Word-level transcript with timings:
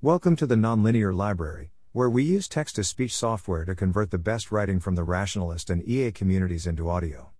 Welcome 0.00 0.36
to 0.36 0.46
the 0.46 0.54
Nonlinear 0.54 1.12
Library, 1.12 1.72
where 1.90 2.08
we 2.08 2.22
use 2.22 2.46
text 2.46 2.76
to 2.76 2.84
speech 2.84 3.16
software 3.16 3.64
to 3.64 3.74
convert 3.74 4.12
the 4.12 4.16
best 4.16 4.52
writing 4.52 4.78
from 4.78 4.94
the 4.94 5.02
rationalist 5.02 5.70
and 5.70 5.82
EA 5.88 6.12
communities 6.12 6.68
into 6.68 6.88
audio. 6.88 7.30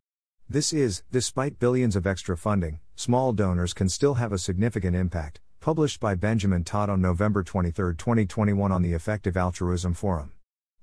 This 0.49 0.73
is, 0.73 1.05
despite 1.13 1.61
billions 1.61 1.95
of 1.95 2.05
extra 2.05 2.37
funding, 2.37 2.81
small 2.97 3.33
donors 3.33 3.73
can 3.73 3.89
still 3.89 4.15
have 4.15 4.33
a 4.33 4.39
significant 4.39 4.97
impact, 4.97 5.39
published 5.61 6.01
by 6.01 6.17
Benjamin 6.17 6.65
Todd 6.65 6.91
on 6.91 7.01
November 7.01 7.45
23, 7.45 7.95
2021, 7.95 8.73
on 8.73 8.83
the 8.83 8.93
Effective 8.93 9.37
Altruism 9.37 9.95
Forum. 9.95 10.33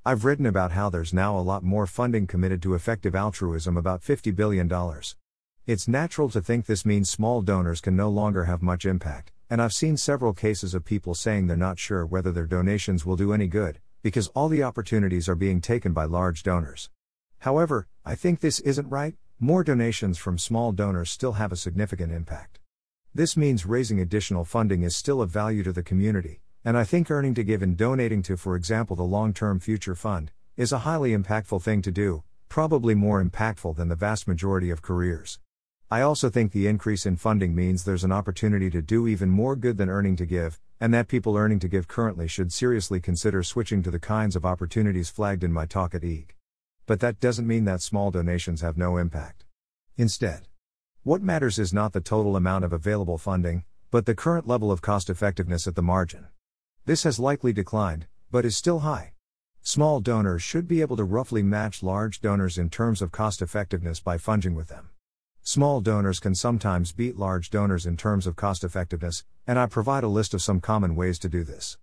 I've 0.06 0.24
written 0.24 0.46
about 0.46 0.72
how 0.72 0.90
there's 0.90 1.14
now 1.14 1.38
a 1.38 1.42
lot 1.42 1.62
more 1.62 1.88
funding 1.88 2.26
committed 2.26 2.62
to 2.62 2.74
effective 2.74 3.16
altruism, 3.16 3.76
about 3.76 4.00
$50 4.02 4.34
billion. 4.34 4.72
It's 5.68 5.90
natural 5.90 6.30
to 6.30 6.42
think 6.42 6.68
this 6.68 6.86
means 6.86 7.10
small 7.10 7.42
donors 7.42 7.82
can 7.82 7.98
no 7.98 8.08
longer 8.08 8.46
have 8.46 8.62
much 8.62 8.86
impact, 8.86 9.34
and 9.50 9.62
I've 9.62 9.74
seen 9.74 9.98
several 9.98 10.34
cases 10.34 10.74
of 10.74 10.86
people 10.86 11.14
saying 11.14 11.48
they're 11.48 11.56
not 11.56 11.80
sure 11.80 12.06
whether 12.06 12.32
their 12.32 12.48
donations 12.48 13.06
will 13.06 13.16
do 13.16 13.34
any 13.34 13.48
good, 13.48 13.80
because 14.02 14.28
all 14.30 14.50
the 14.50 14.64
opportunities 14.64 15.30
are 15.30 15.36
being 15.36 15.62
taken 15.62 15.94
by 15.94 16.06
large 16.06 16.44
donors. 16.44 16.90
However, 17.40 17.88
I 18.04 18.16
think 18.16 18.40
this 18.40 18.60
isn't 18.62 18.90
right, 18.90 19.16
more 19.40 19.64
donations 19.64 20.18
from 20.18 20.38
small 20.38 20.72
donors 20.72 21.12
still 21.12 21.34
have 21.34 21.52
a 21.52 21.58
significant 21.58 22.12
impact. 22.12 22.60
This 23.14 23.38
means 23.38 23.66
raising 23.66 24.00
additional 24.00 24.46
funding 24.46 24.84
is 24.84 24.96
still 24.96 25.22
of 25.22 25.30
value 25.30 25.64
to 25.64 25.72
the 25.72 25.84
community, 25.84 26.42
and 26.64 26.78
I 26.78 26.84
think 26.84 27.12
earning 27.12 27.36
to 27.36 27.44
give 27.44 27.62
and 27.62 27.78
donating 27.78 28.24
to, 28.24 28.38
for 28.38 28.56
example, 28.56 28.96
the 28.96 29.04
Long 29.04 29.34
Term 29.34 29.60
Future 29.60 29.96
Fund, 29.96 30.32
is 30.58 30.72
a 30.72 30.80
highly 30.80 31.16
impactful 31.16 31.62
thing 31.62 31.82
to 31.84 31.92
do, 31.92 32.24
probably 32.50 32.96
more 32.96 33.24
impactful 33.24 33.76
than 33.76 33.90
the 33.90 33.96
vast 33.96 34.28
majority 34.28 34.70
of 34.70 34.82
careers. 34.82 35.40
I 35.92 36.02
also 36.02 36.32
think 36.32 36.52
the 36.52 36.66
increase 36.66 37.06
in 37.06 37.16
funding 37.16 37.54
means 37.54 37.84
there's 37.84 38.04
an 38.04 38.12
opportunity 38.12 38.72
to 38.72 38.82
do 38.82 39.08
even 39.08 39.30
more 39.30 39.56
good 39.56 39.78
than 39.78 39.88
earning 39.88 40.16
to 40.16 40.26
give, 40.26 40.60
and 40.80 40.92
that 40.96 41.08
people 41.08 41.38
earning 41.38 41.60
to 41.60 41.68
give 41.68 41.88
currently 41.88 42.28
should 42.28 42.52
seriously 42.52 43.00
consider 43.00 43.44
switching 43.44 43.84
to 43.84 43.92
the 43.92 44.00
kinds 44.00 44.36
of 44.36 44.48
opportunities 44.48 45.10
flagged 45.10 45.44
in 45.44 45.54
my 45.54 45.68
talk 45.68 45.94
at 45.94 46.04
EAG. 46.04 46.30
But 46.88 47.02
that 47.02 47.20
doesn't 47.20 47.46
mean 47.46 47.66
that 47.66 47.84
small 47.84 48.10
donations 48.10 48.62
have 48.62 48.78
no 48.78 48.98
impact. 48.98 49.46
Instead, 49.96 50.48
what 51.04 51.22
matters 51.22 51.60
is 51.60 51.72
not 51.72 51.94
the 51.94 52.02
total 52.02 52.36
amount 52.36 52.66
of 52.66 52.74
available 52.74 53.20
funding, 53.20 53.64
but 53.92 54.08
the 54.08 54.16
current 54.16 54.48
level 54.48 54.72
of 54.72 54.82
cost 54.82 55.08
effectiveness 55.08 55.68
at 55.68 55.76
the 55.76 55.84
margin. 55.84 56.26
This 56.86 57.04
has 57.04 57.20
likely 57.20 57.54
declined, 57.54 58.08
but 58.32 58.44
is 58.44 58.58
still 58.58 58.80
high. 58.80 59.14
Small 59.62 60.00
donors 60.00 60.42
should 60.42 60.68
be 60.68 60.82
able 60.82 60.98
to 60.98 61.04
roughly 61.04 61.44
match 61.44 61.84
large 61.84 62.22
donors 62.22 62.58
in 62.58 62.72
terms 62.72 63.04
of 63.04 63.12
cost 63.12 63.40
effectiveness 63.44 64.00
by 64.00 64.18
funging 64.18 64.56
with 64.56 64.68
them. 64.68 64.90
Small 65.48 65.80
donors 65.80 66.20
can 66.20 66.34
sometimes 66.34 66.92
beat 66.92 67.20
large 67.20 67.52
donors 67.52 67.86
in 67.86 67.98
terms 67.98 68.26
of 68.26 68.36
cost 68.36 68.64
effectiveness, 68.64 69.26
and 69.46 69.60
I 69.60 69.68
provide 69.68 70.04
a 70.04 70.08
list 70.08 70.34
of 70.34 70.42
some 70.42 70.60
common 70.60 70.96
ways 70.96 71.20
to 71.20 71.30
do 71.30 71.44
this. 71.44 71.78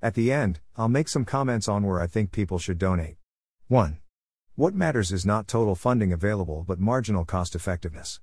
At 0.00 0.14
the 0.14 0.30
end, 0.30 0.60
I'll 0.76 0.88
make 0.88 1.08
some 1.08 1.24
comments 1.24 1.66
on 1.66 1.82
where 1.82 2.00
I 2.00 2.06
think 2.06 2.30
people 2.30 2.60
should 2.60 2.78
donate. 2.78 3.16
1. 3.66 3.98
What 4.54 4.72
matters 4.72 5.10
is 5.10 5.26
not 5.26 5.48
total 5.48 5.74
funding 5.74 6.12
available 6.12 6.64
but 6.64 6.78
marginal 6.78 7.24
cost 7.24 7.56
effectiveness. 7.56 8.20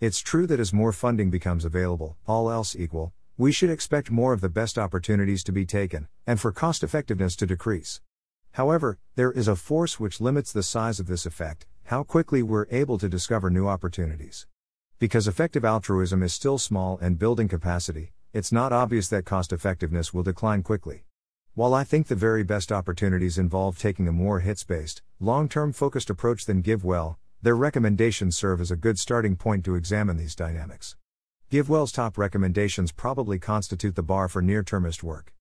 It's 0.00 0.20
true 0.20 0.46
that 0.46 0.60
as 0.60 0.72
more 0.72 0.92
funding 0.92 1.28
becomes 1.28 1.66
available, 1.66 2.16
all 2.26 2.50
else 2.50 2.74
equal, 2.74 3.12
we 3.36 3.52
should 3.52 3.68
expect 3.68 4.10
more 4.10 4.32
of 4.32 4.40
the 4.40 4.48
best 4.48 4.78
opportunities 4.78 5.44
to 5.44 5.52
be 5.52 5.66
taken, 5.66 6.08
and 6.26 6.40
for 6.40 6.52
cost 6.52 6.82
effectiveness 6.82 7.36
to 7.36 7.46
decrease. 7.46 8.00
However, 8.52 8.98
there 9.14 9.30
is 9.30 9.46
a 9.46 9.56
force 9.56 10.00
which 10.00 10.22
limits 10.22 10.52
the 10.52 10.62
size 10.62 10.98
of 10.98 11.06
this 11.06 11.26
effect, 11.26 11.66
how 11.88 12.02
quickly 12.02 12.42
we're 12.42 12.66
able 12.70 12.98
to 12.98 13.08
discover 13.08 13.48
new 13.48 13.66
opportunities. 13.66 14.46
Because 14.98 15.26
effective 15.26 15.64
altruism 15.64 16.22
is 16.22 16.34
still 16.34 16.58
small 16.58 16.98
and 17.00 17.18
building 17.18 17.48
capacity, 17.48 18.12
it's 18.34 18.52
not 18.52 18.74
obvious 18.74 19.08
that 19.08 19.24
cost 19.24 19.54
effectiveness 19.54 20.12
will 20.12 20.22
decline 20.22 20.62
quickly. 20.62 21.04
While 21.54 21.72
I 21.72 21.84
think 21.84 22.06
the 22.06 22.14
very 22.14 22.42
best 22.42 22.70
opportunities 22.70 23.38
involve 23.38 23.78
taking 23.78 24.06
a 24.06 24.12
more 24.12 24.40
hits 24.40 24.64
based, 24.64 25.00
long 25.18 25.48
term 25.48 25.72
focused 25.72 26.10
approach 26.10 26.44
than 26.44 26.62
GiveWell, 26.62 27.16
their 27.40 27.56
recommendations 27.56 28.36
serve 28.36 28.60
as 28.60 28.70
a 28.70 28.76
good 28.76 28.98
starting 28.98 29.34
point 29.34 29.64
to 29.64 29.74
examine 29.74 30.18
these 30.18 30.34
dynamics. 30.34 30.94
GiveWell's 31.50 31.90
top 31.90 32.18
recommendations 32.18 32.92
probably 32.92 33.38
constitute 33.38 33.94
the 33.94 34.02
bar 34.02 34.28
for 34.28 34.42
near 34.42 34.62
termist 34.62 35.02
work. 35.02 35.32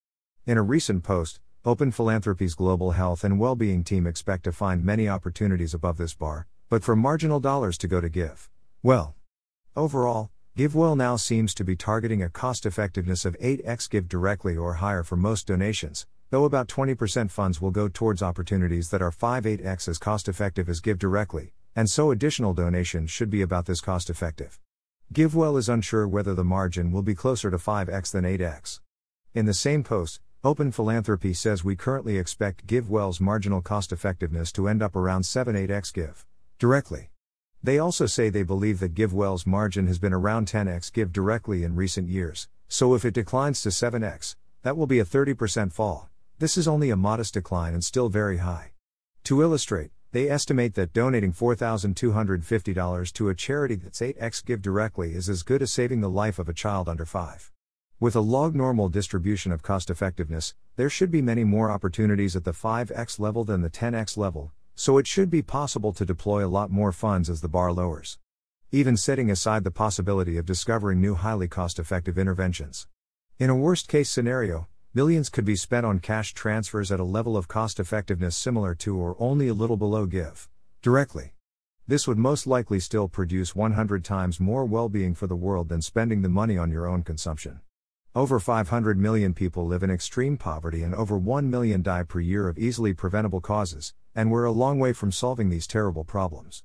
In 0.46 0.58
a 0.58 0.64
recent 0.64 1.04
post, 1.04 1.42
Open 1.68 1.92
Philanthropy's 1.92 2.56
global 2.56 2.92
health 2.92 3.26
and 3.26 3.42
well-being 3.42 3.84
team 3.84 4.08
expect 4.08 4.46
to 4.46 4.54
find 4.54 4.86
many 4.86 5.10
opportunities 5.10 5.74
above 5.74 5.98
this 5.98 6.14
bar, 6.14 6.48
but 6.70 6.82
for 6.82 6.96
marginal 6.96 7.42
dollars 7.42 7.78
to 7.80 7.90
go 7.90 8.00
to 8.00 8.08
give. 8.08 8.50
Well, 8.82 9.18
overall, 9.76 10.32
GiveWell 10.58 10.96
now 10.96 11.18
seems 11.18 11.54
to 11.56 11.66
be 11.66 11.76
targeting 11.76 12.24
a 12.24 12.30
cost 12.30 12.66
effectiveness 12.66 13.26
of 13.26 13.38
8x 13.40 13.90
GiveDirectly 13.90 14.58
or 14.58 14.76
higher 14.76 15.04
for 15.04 15.18
most 15.18 15.46
donations, 15.46 16.08
though 16.30 16.46
about 16.46 16.70
20% 16.70 17.30
funds 17.30 17.60
will 17.62 17.72
go 17.72 17.90
towards 17.90 18.24
opportunities 18.24 18.90
that 18.92 19.02
are 19.02 19.12
5 19.12 19.44
8x 19.44 19.90
as 19.90 19.98
cost 19.98 20.30
effective 20.30 20.70
as 20.70 20.80
GiveDirectly, 20.80 21.52
and 21.76 21.90
so 21.90 22.12
additional 22.12 22.54
donations 22.54 23.12
should 23.12 23.30
be 23.30 23.42
about 23.42 23.66
this 23.66 23.82
cost 23.82 24.10
effective. 24.10 24.58
GiveWell 25.14 25.58
is 25.58 25.68
unsure 25.68 26.08
whether 26.08 26.34
the 26.34 26.46
margin 26.46 26.94
will 26.94 27.04
be 27.04 27.14
closer 27.14 27.52
to 27.52 27.58
5x 27.58 28.14
than 28.14 28.24
8x. 28.24 28.80
In 29.34 29.46
the 29.46 29.54
same 29.54 29.84
post, 29.84 30.22
Open 30.48 30.72
Philanthropy 30.72 31.34
says 31.34 31.66
we 31.66 31.76
currently 31.76 32.18
expect 32.18 32.66
GiveWell's 32.66 33.20
marginal 33.20 33.62
cost 33.62 33.92
effectiveness 33.92 34.50
to 34.54 34.70
end 34.70 34.82
up 34.82 34.96
around 34.96 35.24
7 35.24 35.54
8x 35.54 35.94
give 35.94 36.26
directly. 36.58 37.10
They 37.62 37.80
also 37.80 38.06
say 38.06 38.30
they 38.30 38.44
believe 38.44 38.80
that 38.80 38.94
GiveWell's 38.94 39.46
margin 39.46 39.88
has 39.88 40.00
been 40.00 40.14
around 40.14 40.48
10x 40.48 40.90
GiveDirectly 40.94 41.66
in 41.66 41.76
recent 41.76 42.08
years, 42.08 42.48
so 42.70 42.96
if 42.96 43.04
it 43.04 43.14
declines 43.14 43.62
to 43.62 43.68
7x, 43.68 44.38
that 44.62 44.78
will 44.78 44.88
be 44.88 45.00
a 45.00 45.04
30% 45.04 45.74
fall. 45.74 46.10
This 46.40 46.58
is 46.58 46.66
only 46.66 46.92
a 46.92 46.96
modest 46.96 47.34
decline 47.34 47.74
and 47.74 47.84
still 47.84 48.08
very 48.08 48.38
high. 48.38 48.72
To 49.26 49.42
illustrate, 49.42 49.92
they 50.14 50.30
estimate 50.30 50.76
that 50.76 50.94
donating 50.94 51.34
$4,250 51.34 53.12
to 53.12 53.28
a 53.28 53.36
charity 53.36 53.76
that's 53.76 54.00
8x 54.00 54.46
GiveDirectly 54.46 55.14
is 55.14 55.28
as 55.28 55.44
good 55.44 55.62
as 55.62 55.74
saving 55.74 56.00
the 56.00 56.10
life 56.10 56.40
of 56.40 56.48
a 56.48 56.54
child 56.54 56.88
under 56.88 57.06
5. 57.06 57.52
With 58.00 58.16
a 58.16 58.22
log 58.22 58.54
normal 58.54 58.90
distribution 58.90 59.52
of 59.52 59.64
cost 59.64 59.90
effectiveness, 59.90 60.54
there 60.76 60.88
should 60.88 61.10
be 61.10 61.24
many 61.24 61.44
more 61.44 61.72
opportunities 61.72 62.36
at 62.36 62.44
the 62.44 62.52
5x 62.52 63.20
level 63.20 63.44
than 63.44 63.64
the 63.64 63.72
10x 63.72 64.16
level, 64.16 64.52
so 64.76 65.00
it 65.00 65.08
should 65.08 65.32
be 65.32 65.42
possible 65.42 65.92
to 65.94 66.06
deploy 66.06 66.46
a 66.46 66.48
lot 66.48 66.70
more 66.70 66.92
funds 66.92 67.28
as 67.28 67.42
the 67.42 67.50
bar 67.50 67.72
lowers. 67.72 68.20
Even 68.72 68.98
setting 68.98 69.32
aside 69.32 69.64
the 69.64 69.72
possibility 69.72 70.38
of 70.38 70.46
discovering 70.46 71.02
new 71.02 71.16
highly 71.16 71.48
cost 71.48 71.80
effective 71.80 72.20
interventions. 72.20 72.86
In 73.40 73.50
a 73.50 73.56
worst 73.56 73.88
case 73.88 74.12
scenario, 74.12 74.68
millions 74.94 75.30
could 75.30 75.46
be 75.46 75.56
spent 75.56 75.84
on 75.84 75.98
cash 75.98 76.36
transfers 76.36 76.92
at 76.92 77.00
a 77.00 77.04
level 77.04 77.36
of 77.36 77.48
cost 77.48 77.80
effectiveness 77.80 78.38
similar 78.38 78.76
to 78.76 78.96
or 78.96 79.16
only 79.18 79.48
a 79.48 79.56
little 79.56 79.76
below 79.76 80.06
give 80.06 80.48
directly. 80.84 81.34
This 81.88 82.08
would 82.08 82.20
most 82.20 82.46
likely 82.46 82.80
still 82.80 83.08
produce 83.08 83.56
100 83.56 84.06
times 84.06 84.40
more 84.40 84.66
well 84.66 84.88
being 84.88 85.16
for 85.16 85.26
the 85.26 85.36
world 85.36 85.70
than 85.70 85.82
spending 85.82 86.22
the 86.22 86.30
money 86.30 86.60
on 86.60 86.70
your 86.70 86.86
own 86.86 87.02
consumption. 87.02 87.60
Over 88.16 88.40
500 88.40 88.98
million 88.98 89.34
people 89.34 89.68
live 89.68 89.84
in 89.84 89.92
extreme 89.92 90.38
poverty 90.38 90.82
and 90.82 90.96
over 90.96 91.18
1 91.18 91.50
million 91.50 91.82
die 91.84 92.04
per 92.04 92.20
year 92.20 92.48
of 92.48 92.58
easily 92.58 92.94
preventable 92.94 93.42
causes, 93.42 93.94
and 94.16 94.32
we're 94.32 94.46
a 94.46 94.52
long 94.52 94.80
way 94.80 94.94
from 94.94 95.12
solving 95.12 95.50
these 95.50 95.68
terrible 95.68 96.04
problems. 96.04 96.64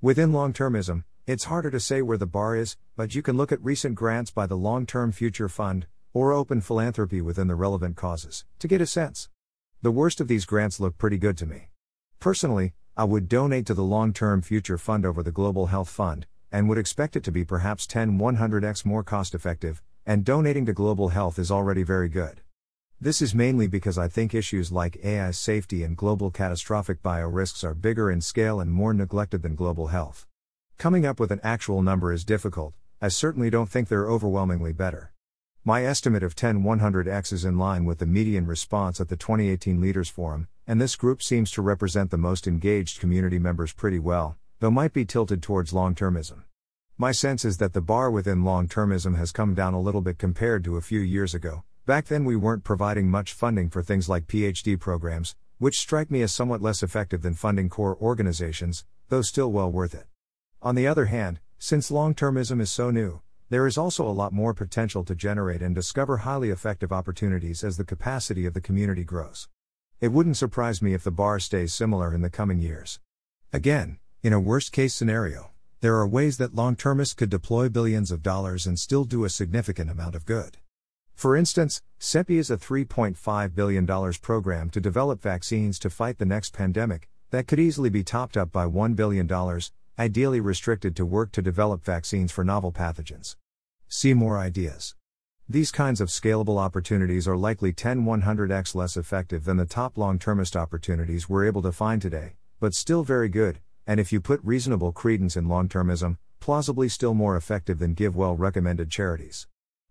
Within 0.00 0.32
long 0.32 0.52
termism, 0.52 1.04
it's 1.26 1.44
harder 1.44 1.70
to 1.70 1.80
say 1.80 2.00
where 2.00 2.16
the 2.16 2.26
bar 2.26 2.56
is, 2.56 2.76
but 2.96 3.14
you 3.14 3.22
can 3.22 3.36
look 3.36 3.52
at 3.52 3.62
recent 3.62 3.94
grants 3.94 4.30
by 4.30 4.46
the 4.46 4.56
Long 4.56 4.86
Term 4.86 5.12
Future 5.12 5.48
Fund, 5.48 5.86
or 6.14 6.32
open 6.32 6.60
philanthropy 6.60 7.20
within 7.20 7.48
the 7.48 7.54
relevant 7.54 7.96
causes, 7.96 8.44
to 8.58 8.68
get 8.68 8.80
a 8.80 8.86
sense. 8.86 9.28
The 9.82 9.90
worst 9.90 10.20
of 10.20 10.28
these 10.28 10.46
grants 10.46 10.80
look 10.80 10.96
pretty 10.96 11.18
good 11.18 11.36
to 11.38 11.46
me. 11.46 11.68
Personally, 12.20 12.72
I 12.96 13.04
would 13.04 13.28
donate 13.28 13.66
to 13.66 13.74
the 13.74 13.82
Long 13.82 14.12
Term 14.12 14.40
Future 14.40 14.78
Fund 14.78 15.04
over 15.04 15.22
the 15.22 15.32
Global 15.32 15.66
Health 15.66 15.90
Fund, 15.90 16.26
and 16.50 16.68
would 16.68 16.78
expect 16.78 17.16
it 17.16 17.24
to 17.24 17.32
be 17.32 17.44
perhaps 17.44 17.86
10 17.86 18.18
100x 18.18 18.86
more 18.86 19.02
cost 19.02 19.34
effective, 19.34 19.82
and 20.06 20.24
donating 20.24 20.66
to 20.66 20.72
global 20.72 21.08
health 21.08 21.38
is 21.38 21.50
already 21.50 21.82
very 21.82 22.08
good. 22.08 22.40
This 23.00 23.20
is 23.20 23.34
mainly 23.34 23.66
because 23.66 23.98
I 23.98 24.08
think 24.08 24.34
issues 24.34 24.70
like 24.70 25.04
AI 25.04 25.30
safety 25.30 25.82
and 25.82 25.96
global 25.96 26.30
catastrophic 26.30 27.02
bio 27.02 27.28
risks 27.28 27.64
are 27.64 27.74
bigger 27.74 28.10
in 28.10 28.20
scale 28.20 28.60
and 28.60 28.70
more 28.70 28.94
neglected 28.94 29.42
than 29.42 29.54
global 29.54 29.88
health. 29.88 30.26
Coming 30.78 31.04
up 31.04 31.20
with 31.20 31.30
an 31.30 31.40
actual 31.42 31.82
number 31.82 32.12
is 32.12 32.24
difficult, 32.24 32.74
I 33.00 33.08
certainly 33.08 33.50
don't 33.50 33.68
think 33.68 33.88
they're 33.88 34.08
overwhelmingly 34.08 34.72
better. 34.72 35.12
My 35.64 35.84
estimate 35.84 36.22
of 36.22 36.34
10 36.34 36.62
100x 36.62 37.32
is 37.32 37.44
in 37.44 37.58
line 37.58 37.84
with 37.84 37.98
the 37.98 38.06
median 38.06 38.46
response 38.46 39.00
at 39.00 39.08
the 39.08 39.16
2018 39.16 39.80
Leaders 39.80 40.08
Forum, 40.08 40.48
and 40.66 40.80
this 40.80 40.96
group 40.96 41.22
seems 41.22 41.50
to 41.52 41.62
represent 41.62 42.10
the 42.10 42.18
most 42.18 42.46
engaged 42.46 43.00
community 43.00 43.38
members 43.38 43.72
pretty 43.72 43.98
well, 43.98 44.36
though 44.60 44.70
might 44.70 44.92
be 44.92 45.04
tilted 45.04 45.42
towards 45.42 45.72
long 45.72 45.94
termism. 45.94 46.44
My 46.96 47.10
sense 47.10 47.44
is 47.44 47.56
that 47.56 47.72
the 47.72 47.80
bar 47.80 48.08
within 48.08 48.44
long 48.44 48.68
termism 48.68 49.16
has 49.16 49.32
come 49.32 49.52
down 49.52 49.74
a 49.74 49.80
little 49.80 50.00
bit 50.00 50.16
compared 50.16 50.62
to 50.62 50.76
a 50.76 50.80
few 50.80 51.00
years 51.00 51.34
ago. 51.34 51.64
Back 51.86 52.06
then, 52.06 52.24
we 52.24 52.36
weren't 52.36 52.62
providing 52.62 53.10
much 53.10 53.32
funding 53.32 53.68
for 53.68 53.82
things 53.82 54.08
like 54.08 54.28
PhD 54.28 54.78
programs, 54.78 55.34
which 55.58 55.80
strike 55.80 56.08
me 56.08 56.22
as 56.22 56.30
somewhat 56.30 56.62
less 56.62 56.84
effective 56.84 57.22
than 57.22 57.34
funding 57.34 57.68
core 57.68 57.96
organizations, 58.00 58.84
though 59.08 59.22
still 59.22 59.50
well 59.50 59.72
worth 59.72 59.92
it. 59.92 60.06
On 60.62 60.76
the 60.76 60.86
other 60.86 61.06
hand, 61.06 61.40
since 61.58 61.90
long 61.90 62.14
termism 62.14 62.60
is 62.60 62.70
so 62.70 62.92
new, 62.92 63.22
There 63.50 63.66
is 63.66 63.76
also 63.76 64.08
a 64.08 64.10
lot 64.10 64.32
more 64.32 64.54
potential 64.54 65.04
to 65.04 65.14
generate 65.14 65.62
and 65.62 65.74
discover 65.74 66.18
highly 66.18 66.50
effective 66.50 66.92
opportunities 66.92 67.62
as 67.62 67.76
the 67.76 67.84
capacity 67.84 68.46
of 68.46 68.54
the 68.54 68.60
community 68.60 69.04
grows. 69.04 69.48
It 70.00 70.08
wouldn't 70.08 70.38
surprise 70.38 70.80
me 70.80 70.94
if 70.94 71.04
the 71.04 71.10
bar 71.10 71.38
stays 71.38 71.74
similar 71.74 72.14
in 72.14 72.22
the 72.22 72.30
coming 72.30 72.60
years. 72.60 73.00
Again, 73.52 73.98
in 74.22 74.32
a 74.32 74.40
worst 74.40 74.72
case 74.72 74.94
scenario, 74.94 75.50
there 75.80 75.96
are 75.96 76.06
ways 76.06 76.38
that 76.38 76.54
long 76.54 76.76
termists 76.76 77.14
could 77.14 77.30
deploy 77.30 77.68
billions 77.68 78.10
of 78.10 78.22
dollars 78.22 78.66
and 78.66 78.78
still 78.78 79.04
do 79.04 79.24
a 79.24 79.30
significant 79.30 79.90
amount 79.90 80.14
of 80.14 80.24
good. 80.24 80.58
For 81.14 81.36
instance, 81.36 81.82
CEPI 82.00 82.38
is 82.38 82.50
a 82.50 82.56
$3.5 82.56 83.54
billion 83.54 83.86
program 84.20 84.70
to 84.70 84.80
develop 84.80 85.22
vaccines 85.22 85.78
to 85.78 85.90
fight 85.90 86.18
the 86.18 86.24
next 86.24 86.52
pandemic, 86.52 87.08
that 87.30 87.46
could 87.46 87.60
easily 87.60 87.88
be 87.88 88.04
topped 88.04 88.36
up 88.36 88.52
by 88.52 88.66
$1 88.66 88.96
billion, 88.96 89.28
ideally 89.98 90.40
restricted 90.40 90.96
to 90.96 91.06
work 91.06 91.32
to 91.32 91.42
develop 91.42 91.84
vaccines 91.84 92.32
for 92.32 92.44
novel 92.44 92.72
pathogens. 92.72 93.36
See 93.88 94.14
more 94.14 94.38
ideas. 94.38 94.94
These 95.48 95.70
kinds 95.70 96.00
of 96.00 96.08
scalable 96.08 96.58
opportunities 96.58 97.28
are 97.28 97.36
likely 97.36 97.72
10 97.72 98.04
100x 98.04 98.74
less 98.74 98.96
effective 98.96 99.44
than 99.44 99.56
the 99.56 99.66
top 99.66 99.98
long 99.98 100.18
termist 100.18 100.56
opportunities 100.56 101.28
we're 101.28 101.46
able 101.46 101.62
to 101.62 101.72
find 101.72 102.00
today, 102.00 102.34
but 102.60 102.74
still 102.74 103.04
very 103.04 103.28
good, 103.28 103.60
and 103.86 104.00
if 104.00 104.12
you 104.12 104.20
put 104.20 104.40
reasonable 104.42 104.92
credence 104.92 105.36
in 105.36 105.48
long 105.48 105.68
termism, 105.68 106.16
plausibly 106.40 106.88
still 106.88 107.14
more 107.14 107.36
effective 107.36 107.78
than 107.78 107.94
GiveWell 107.94 108.38
recommended 108.38 108.90
charities. 108.90 109.46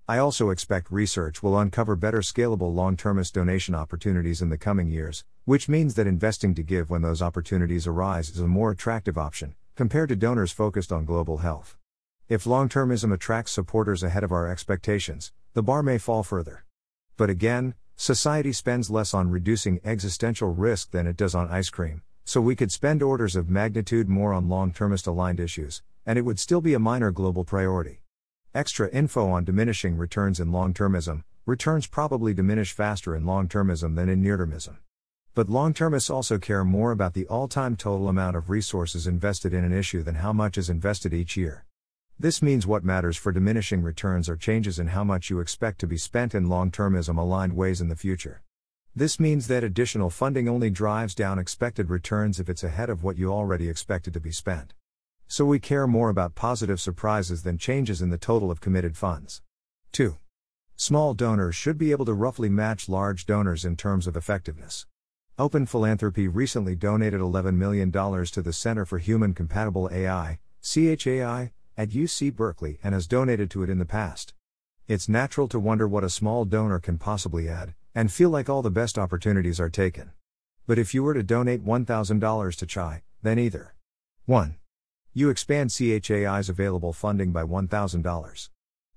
I 0.08 0.18
also 0.18 0.50
expect 0.50 0.92
research 0.92 1.42
will 1.42 1.58
uncover 1.58 1.96
better 1.96 2.20
scalable 2.20 2.74
long 2.74 2.98
termist 2.98 3.34
donation 3.34 3.74
opportunities 3.74 4.42
in 4.42 4.50
the 4.50 4.58
coming 4.58 4.90
years, 4.90 5.24
which 5.46 5.70
means 5.70 5.96
that 5.96 6.08
investing 6.08 6.54
to 6.56 6.64
give 6.64 6.90
when 6.90 7.02
those 7.02 7.22
opportunities 7.22 7.88
arise 7.88 8.30
is 8.30 8.40
a 8.40 8.48
more 8.48 8.72
attractive 8.72 9.18
option, 9.18 9.56
compared 9.76 10.10
to 10.10 10.16
donors 10.16 10.52
focused 10.52 10.92
on 10.92 11.06
global 11.06 11.38
health. 11.38 11.78
If 12.28 12.46
long 12.46 12.68
termism 12.68 13.14
attracts 13.14 13.52
supporters 13.52 14.04
ahead 14.04 14.24
of 14.24 14.32
our 14.32 14.48
expectations, 14.48 15.32
the 15.54 15.64
bar 15.64 15.82
may 15.82 15.98
fall 15.98 16.24
further. 16.24 16.66
But 17.16 17.30
again, 17.30 17.76
society 17.96 18.52
spends 18.52 18.90
less 18.90 19.14
on 19.14 19.30
reducing 19.30 19.80
existential 19.86 20.54
risk 20.54 20.92
than 20.92 21.08
it 21.08 21.16
does 21.16 21.34
on 21.34 21.50
ice 21.50 21.70
cream, 21.70 22.02
so 22.26 22.40
we 22.40 22.56
could 22.56 22.72
spend 22.72 23.04
orders 23.04 23.36
of 23.36 23.50
magnitude 23.50 24.08
more 24.08 24.34
on 24.34 24.50
long 24.50 24.72
termist 24.72 25.08
aligned 25.08 25.40
issues, 25.40 25.82
and 26.06 26.18
it 26.18 26.24
would 26.24 26.40
still 26.40 26.62
be 26.62 26.74
a 26.74 26.80
minor 26.80 27.12
global 27.12 27.44
priority. 27.44 28.02
Extra 28.54 28.90
info 28.90 29.30
on 29.30 29.44
diminishing 29.44 29.98
returns 29.98 30.40
in 30.40 30.52
long 30.52 30.74
termism 30.74 31.24
returns 31.46 31.88
probably 31.88 32.34
diminish 32.34 32.72
faster 32.72 33.16
in 33.16 33.26
long 33.26 33.48
termism 33.48 33.96
than 33.96 34.08
in 34.08 34.22
near 34.22 34.38
termism. 34.38 34.78
But 35.36 35.50
long 35.50 35.74
termists 35.74 36.10
also 36.10 36.38
care 36.38 36.64
more 36.64 36.92
about 36.92 37.14
the 37.14 37.28
all 37.28 37.48
time 37.48 37.76
total 37.76 38.08
amount 38.08 38.36
of 38.36 38.50
resources 38.50 39.08
invested 39.08 39.54
in 39.54 39.64
an 39.64 39.74
issue 39.74 40.04
than 40.04 40.16
how 40.16 40.32
much 40.32 40.58
is 40.58 40.70
invested 40.70 41.14
each 41.14 41.36
year. 41.36 41.66
This 42.20 42.42
means 42.42 42.68
what 42.68 42.86
matters 42.86 43.18
for 43.18 43.32
diminishing 43.32 43.82
returns 43.82 44.30
are 44.30 44.38
changes 44.38 44.78
in 44.78 44.88
how 44.88 45.04
much 45.04 45.30
you 45.30 45.40
expect 45.40 45.80
to 45.80 45.88
be 45.88 45.98
spent 45.98 46.36
in 46.36 46.48
long 46.48 46.70
termism 46.70 47.18
aligned 47.18 47.56
ways 47.56 47.82
in 47.82 47.90
the 47.90 47.96
future. 47.96 48.44
This 48.96 49.20
means 49.20 49.48
that 49.48 49.64
additional 49.64 50.10
funding 50.10 50.48
only 50.48 50.70
drives 50.70 51.16
down 51.16 51.40
expected 51.40 51.90
returns 51.90 52.40
if 52.40 52.50
it's 52.50 52.64
ahead 52.64 52.90
of 52.90 53.04
what 53.04 53.18
you 53.18 53.32
already 53.32 53.70
expected 53.70 54.14
to 54.14 54.20
be 54.20 54.32
spent 54.32 54.74
so 55.34 55.46
we 55.46 55.58
care 55.58 55.88
more 55.88 56.10
about 56.10 56.36
positive 56.36 56.80
surprises 56.80 57.42
than 57.42 57.58
changes 57.58 58.04
in 58.04 58.12
the 58.12 58.20
total 58.20 58.52
of 58.52 58.62
committed 58.62 58.96
funds. 58.96 59.42
2. 59.94 60.18
Small 60.76 61.16
donors 61.16 61.56
should 61.56 61.76
be 61.76 61.90
able 61.90 62.06
to 62.06 62.14
roughly 62.14 62.50
match 62.50 62.88
large 62.88 63.26
donors 63.26 63.66
in 63.66 63.76
terms 63.76 64.06
of 64.06 64.16
effectiveness. 64.16 64.86
Open 65.40 65.66
Philanthropy 65.66 66.28
recently 66.28 66.76
donated 66.76 67.20
$11 67.20 67.56
million 67.56 67.92
to 67.92 68.42
the 68.44 68.54
Center 68.54 68.86
for 68.86 69.00
Human 69.00 69.34
Compatible 69.34 69.90
AI, 69.92 70.38
CHAI, 70.62 71.52
at 71.76 71.90
UC 71.90 72.36
Berkeley 72.36 72.78
and 72.84 72.94
has 72.94 73.08
donated 73.08 73.50
to 73.50 73.64
it 73.64 73.72
in 73.72 73.80
the 73.80 73.86
past. 73.86 74.36
It's 74.88 75.10
natural 75.10 75.48
to 75.48 75.60
wonder 75.60 75.88
what 75.88 76.04
a 76.04 76.12
small 76.12 76.46
donor 76.46 76.80
can 76.80 77.00
possibly 77.00 77.50
add, 77.50 77.74
and 77.96 78.12
feel 78.12 78.30
like 78.30 78.50
all 78.50 78.62
the 78.62 78.72
best 78.72 78.98
opportunities 78.98 79.60
are 79.60 79.70
taken. 79.70 80.12
But 80.66 80.80
if 80.80 80.94
you 80.94 81.04
were 81.04 81.14
to 81.14 81.24
donate 81.24 81.66
$1,000 81.66 82.56
to 82.58 82.66
CHAI, 82.66 83.02
then 83.22 83.40
either 83.40 83.76
1. 84.26 84.56
You 85.14 85.30
expand 85.30 85.70
CHAI's 85.70 86.50
available 86.50 86.94
funding 86.94 87.32
by 87.32 87.44
$1,000. 87.44 88.50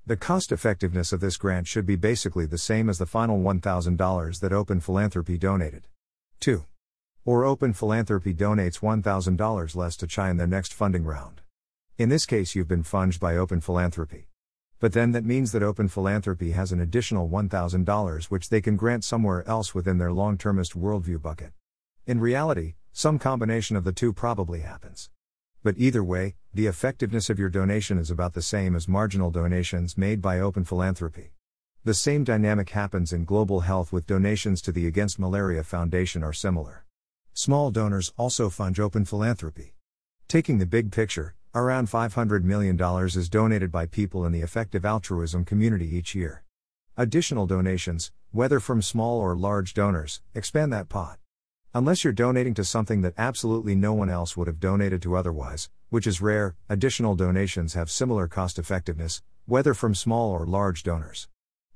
The 0.06 0.16
cost 0.16 0.52
effectiveness 0.52 1.12
of 1.12 1.20
this 1.20 1.36
grant 1.36 1.66
should 1.66 1.84
be 1.84 1.96
basically 1.96 2.46
the 2.46 2.58
same 2.58 2.88
as 2.88 2.98
the 2.98 3.06
final 3.06 3.40
$1,000 3.40 4.40
that 4.40 4.52
Open 4.52 4.80
Philanthropy 4.80 5.36
donated. 5.36 5.88
2. 6.40 6.64
Or 7.24 7.44
Open 7.44 7.72
Philanthropy 7.72 8.32
donates 8.32 8.78
$1,000 8.78 9.76
less 9.76 9.96
to 9.96 10.06
CHAI 10.06 10.30
in 10.30 10.36
their 10.36 10.46
next 10.46 10.72
funding 10.72 11.04
round. 11.04 11.40
In 11.98 12.08
this 12.08 12.24
case, 12.24 12.54
you've 12.54 12.68
been 12.68 12.84
funded 12.84 13.18
by 13.18 13.36
Open 13.36 13.60
Philanthropy. 13.60 14.28
But 14.78 14.92
then 14.92 15.12
that 15.12 15.24
means 15.24 15.52
that 15.52 15.62
Open 15.62 15.88
Philanthropy 15.88 16.50
has 16.50 16.70
an 16.70 16.80
additional 16.80 17.28
$1,000 17.28 18.24
which 18.24 18.50
they 18.50 18.60
can 18.60 18.76
grant 18.76 19.04
somewhere 19.04 19.46
else 19.48 19.74
within 19.74 19.98
their 19.98 20.12
long 20.12 20.36
termist 20.36 20.78
worldview 20.78 21.22
bucket. 21.22 21.52
In 22.06 22.20
reality, 22.20 22.74
some 22.92 23.18
combination 23.18 23.76
of 23.76 23.84
the 23.84 23.92
two 23.92 24.12
probably 24.12 24.60
happens. 24.60 25.10
But 25.62 25.78
either 25.78 26.04
way, 26.04 26.36
the 26.54 26.66
effectiveness 26.66 27.28
of 27.28 27.38
your 27.38 27.48
donation 27.48 27.98
is 27.98 28.10
about 28.10 28.34
the 28.34 28.42
same 28.42 28.76
as 28.76 28.86
marginal 28.86 29.30
donations 29.30 29.98
made 29.98 30.22
by 30.22 30.40
Open 30.40 30.64
Philanthropy. 30.64 31.32
The 31.84 31.94
same 31.94 32.24
dynamic 32.24 32.70
happens 32.70 33.12
in 33.12 33.24
global 33.24 33.60
health 33.60 33.92
with 33.92 34.06
donations 34.06 34.60
to 34.62 34.72
the 34.72 34.86
Against 34.86 35.18
Malaria 35.18 35.62
Foundation 35.62 36.22
are 36.22 36.32
similar. 36.32 36.84
Small 37.32 37.70
donors 37.70 38.12
also 38.16 38.50
fund 38.50 38.80
open 38.80 39.04
philanthropy. 39.04 39.74
Taking 40.26 40.58
the 40.58 40.66
big 40.66 40.90
picture, 40.90 41.34
around 41.56 41.88
$500 41.88 42.44
million 42.44 42.78
is 43.06 43.30
donated 43.30 43.72
by 43.72 43.86
people 43.86 44.26
in 44.26 44.32
the 44.32 44.42
effective 44.42 44.84
altruism 44.84 45.42
community 45.42 45.96
each 45.96 46.14
year. 46.14 46.42
Additional 46.98 47.46
donations, 47.46 48.12
whether 48.30 48.60
from 48.60 48.82
small 48.82 49.18
or 49.18 49.34
large 49.34 49.72
donors, 49.72 50.20
expand 50.34 50.70
that 50.70 50.90
pot. 50.90 51.18
Unless 51.72 52.04
you're 52.04 52.12
donating 52.12 52.52
to 52.52 52.62
something 52.62 53.00
that 53.00 53.14
absolutely 53.16 53.74
no 53.74 53.94
one 53.94 54.10
else 54.10 54.36
would 54.36 54.48
have 54.48 54.60
donated 54.60 55.00
to 55.00 55.16
otherwise, 55.16 55.70
which 55.88 56.06
is 56.06 56.20
rare, 56.20 56.56
additional 56.68 57.14
donations 57.14 57.72
have 57.72 57.90
similar 57.90 58.28
cost 58.28 58.58
effectiveness, 58.58 59.22
whether 59.46 59.72
from 59.72 59.94
small 59.94 60.32
or 60.32 60.44
large 60.44 60.82
donors. 60.82 61.26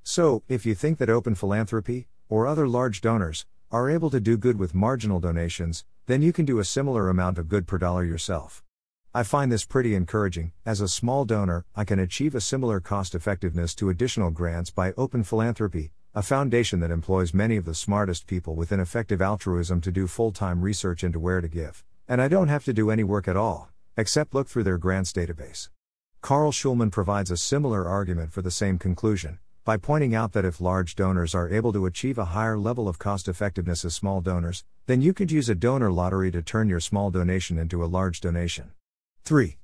So, 0.02 0.42
if 0.46 0.66
you 0.66 0.74
think 0.74 0.98
that 0.98 1.08
open 1.08 1.34
philanthropy, 1.34 2.06
or 2.28 2.46
other 2.46 2.68
large 2.68 3.00
donors, 3.00 3.46
are 3.70 3.88
able 3.88 4.10
to 4.10 4.20
do 4.20 4.36
good 4.36 4.58
with 4.58 4.74
marginal 4.74 5.20
donations, 5.20 5.86
then 6.04 6.20
you 6.20 6.34
can 6.34 6.44
do 6.44 6.58
a 6.58 6.66
similar 6.66 7.08
amount 7.08 7.38
of 7.38 7.48
good 7.48 7.66
per 7.66 7.78
dollar 7.78 8.04
yourself. 8.04 8.62
I 9.12 9.24
find 9.24 9.50
this 9.50 9.64
pretty 9.64 9.96
encouraging. 9.96 10.52
As 10.64 10.80
a 10.80 10.86
small 10.86 11.24
donor, 11.24 11.64
I 11.74 11.82
can 11.82 11.98
achieve 11.98 12.36
a 12.36 12.40
similar 12.40 12.78
cost 12.78 13.16
effectiveness 13.16 13.74
to 13.74 13.88
additional 13.88 14.30
grants 14.30 14.70
by 14.70 14.92
open 14.92 15.24
philanthropy, 15.24 15.90
a 16.14 16.22
foundation 16.22 16.78
that 16.78 16.92
employs 16.92 17.34
many 17.34 17.56
of 17.56 17.64
the 17.64 17.74
smartest 17.74 18.28
people 18.28 18.54
within 18.54 18.78
effective 18.78 19.20
altruism 19.20 19.80
to 19.80 19.90
do 19.90 20.06
full 20.06 20.30
time 20.30 20.62
research 20.62 21.02
into 21.02 21.18
where 21.18 21.40
to 21.40 21.48
give. 21.48 21.82
And 22.06 22.22
I 22.22 22.28
don't 22.28 22.46
have 22.46 22.64
to 22.66 22.72
do 22.72 22.88
any 22.88 23.02
work 23.02 23.26
at 23.26 23.36
all, 23.36 23.70
except 23.96 24.32
look 24.32 24.46
through 24.46 24.62
their 24.62 24.78
grants 24.78 25.12
database. 25.12 25.70
Carl 26.20 26.52
Shulman 26.52 26.92
provides 26.92 27.32
a 27.32 27.36
similar 27.36 27.88
argument 27.88 28.32
for 28.32 28.42
the 28.42 28.50
same 28.52 28.78
conclusion, 28.78 29.40
by 29.64 29.76
pointing 29.76 30.14
out 30.14 30.34
that 30.34 30.44
if 30.44 30.60
large 30.60 30.94
donors 30.94 31.34
are 31.34 31.50
able 31.50 31.72
to 31.72 31.86
achieve 31.86 32.16
a 32.16 32.26
higher 32.26 32.56
level 32.56 32.88
of 32.88 33.00
cost 33.00 33.26
effectiveness 33.26 33.84
as 33.84 33.92
small 33.92 34.20
donors, 34.20 34.64
then 34.86 35.02
you 35.02 35.12
could 35.12 35.32
use 35.32 35.48
a 35.48 35.56
donor 35.56 35.90
lottery 35.90 36.30
to 36.30 36.42
turn 36.42 36.68
your 36.68 36.78
small 36.78 37.10
donation 37.10 37.58
into 37.58 37.82
a 37.82 37.86
large 37.86 38.20
donation. 38.20 38.70
3. 39.24 39.58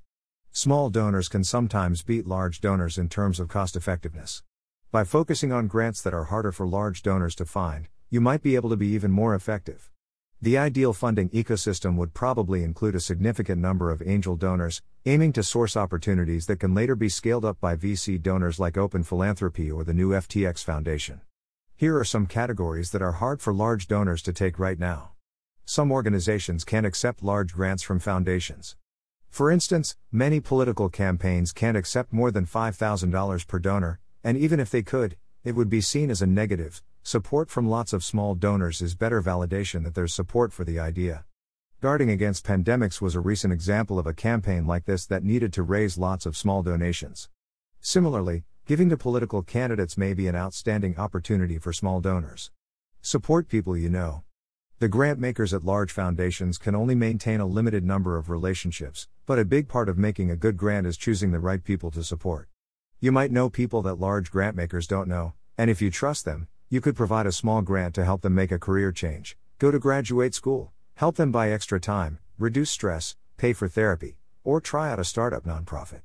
Small 0.52 0.90
donors 0.90 1.28
can 1.28 1.44
sometimes 1.44 2.02
beat 2.02 2.26
large 2.26 2.60
donors 2.60 2.98
in 2.98 3.08
terms 3.08 3.40
of 3.40 3.48
cost 3.48 3.76
effectiveness. 3.76 4.42
By 4.92 5.04
focusing 5.04 5.52
on 5.52 5.66
grants 5.66 6.00
that 6.02 6.14
are 6.14 6.24
harder 6.24 6.52
for 6.52 6.66
large 6.66 7.02
donors 7.02 7.34
to 7.36 7.44
find, 7.44 7.88
you 8.08 8.20
might 8.20 8.42
be 8.42 8.54
able 8.54 8.70
to 8.70 8.76
be 8.76 8.88
even 8.88 9.10
more 9.10 9.34
effective. 9.34 9.90
The 10.40 10.58
ideal 10.58 10.92
funding 10.92 11.30
ecosystem 11.30 11.96
would 11.96 12.14
probably 12.14 12.62
include 12.62 12.94
a 12.94 13.00
significant 13.00 13.60
number 13.60 13.90
of 13.90 14.02
angel 14.06 14.36
donors, 14.36 14.82
aiming 15.04 15.32
to 15.32 15.42
source 15.42 15.76
opportunities 15.76 16.46
that 16.46 16.60
can 16.60 16.74
later 16.74 16.94
be 16.94 17.08
scaled 17.08 17.44
up 17.44 17.60
by 17.60 17.74
VC 17.74 18.20
donors 18.20 18.60
like 18.60 18.76
Open 18.76 19.02
Philanthropy 19.02 19.70
or 19.70 19.82
the 19.82 19.94
new 19.94 20.10
FTX 20.10 20.62
Foundation. 20.62 21.22
Here 21.74 21.98
are 21.98 22.04
some 22.04 22.26
categories 22.26 22.90
that 22.92 23.02
are 23.02 23.12
hard 23.12 23.42
for 23.42 23.52
large 23.52 23.88
donors 23.88 24.22
to 24.22 24.32
take 24.32 24.58
right 24.58 24.78
now. 24.78 25.12
Some 25.64 25.90
organizations 25.90 26.64
can't 26.64 26.86
accept 26.86 27.22
large 27.22 27.52
grants 27.52 27.82
from 27.82 27.98
foundations. 27.98 28.76
For 29.28 29.50
instance, 29.50 29.96
many 30.10 30.40
political 30.40 30.88
campaigns 30.88 31.52
can't 31.52 31.76
accept 31.76 32.12
more 32.12 32.30
than 32.30 32.46
$5,000 32.46 33.46
per 33.46 33.58
donor, 33.58 34.00
and 34.24 34.36
even 34.36 34.60
if 34.60 34.70
they 34.70 34.82
could, 34.82 35.16
it 35.44 35.54
would 35.54 35.68
be 35.68 35.80
seen 35.80 36.10
as 36.10 36.22
a 36.22 36.26
negative. 36.26 36.82
Support 37.02 37.50
from 37.50 37.68
lots 37.68 37.92
of 37.92 38.02
small 38.02 38.34
donors 38.34 38.82
is 38.82 38.96
better 38.96 39.22
validation 39.22 39.84
that 39.84 39.94
there's 39.94 40.12
support 40.12 40.52
for 40.52 40.64
the 40.64 40.80
idea. 40.80 41.24
Guarding 41.80 42.10
Against 42.10 42.44
Pandemics 42.44 43.00
was 43.00 43.14
a 43.14 43.20
recent 43.20 43.52
example 43.52 43.98
of 43.98 44.06
a 44.06 44.12
campaign 44.12 44.66
like 44.66 44.86
this 44.86 45.06
that 45.06 45.22
needed 45.22 45.52
to 45.52 45.62
raise 45.62 45.96
lots 45.96 46.26
of 46.26 46.36
small 46.36 46.62
donations. 46.62 47.28
Similarly, 47.80 48.44
giving 48.66 48.88
to 48.88 48.96
political 48.96 49.42
candidates 49.42 49.96
may 49.96 50.12
be 50.12 50.26
an 50.26 50.34
outstanding 50.34 50.98
opportunity 50.98 51.58
for 51.58 51.72
small 51.72 52.00
donors. 52.00 52.50
Support 53.02 53.48
people 53.48 53.76
you 53.76 53.88
know. 53.88 54.24
The 54.78 54.88
grant 54.88 55.18
makers 55.18 55.54
at 55.54 55.64
large 55.64 55.90
foundations 55.90 56.58
can 56.58 56.74
only 56.74 56.94
maintain 56.94 57.40
a 57.40 57.46
limited 57.46 57.82
number 57.82 58.18
of 58.18 58.28
relationships, 58.28 59.08
but 59.24 59.38
a 59.38 59.44
big 59.46 59.68
part 59.68 59.88
of 59.88 59.96
making 59.96 60.30
a 60.30 60.36
good 60.36 60.58
grant 60.58 60.86
is 60.86 60.98
choosing 60.98 61.30
the 61.30 61.38
right 61.38 61.64
people 61.64 61.90
to 61.92 62.04
support. 62.04 62.50
You 63.00 63.10
might 63.10 63.30
know 63.30 63.48
people 63.48 63.80
that 63.82 63.98
large 63.98 64.30
grant 64.30 64.54
makers 64.54 64.86
don't 64.86 65.08
know, 65.08 65.32
and 65.56 65.70
if 65.70 65.80
you 65.80 65.90
trust 65.90 66.26
them, 66.26 66.48
you 66.68 66.82
could 66.82 66.94
provide 66.94 67.24
a 67.24 67.32
small 67.32 67.62
grant 67.62 67.94
to 67.94 68.04
help 68.04 68.20
them 68.20 68.34
make 68.34 68.52
a 68.52 68.58
career 68.58 68.92
change, 68.92 69.38
go 69.58 69.70
to 69.70 69.78
graduate 69.78 70.34
school, 70.34 70.74
help 70.96 71.16
them 71.16 71.32
buy 71.32 71.50
extra 71.50 71.80
time, 71.80 72.18
reduce 72.38 72.70
stress, 72.70 73.16
pay 73.38 73.54
for 73.54 73.68
therapy, 73.68 74.18
or 74.44 74.60
try 74.60 74.92
out 74.92 75.00
a 75.00 75.04
startup 75.04 75.44
nonprofit. 75.44 76.02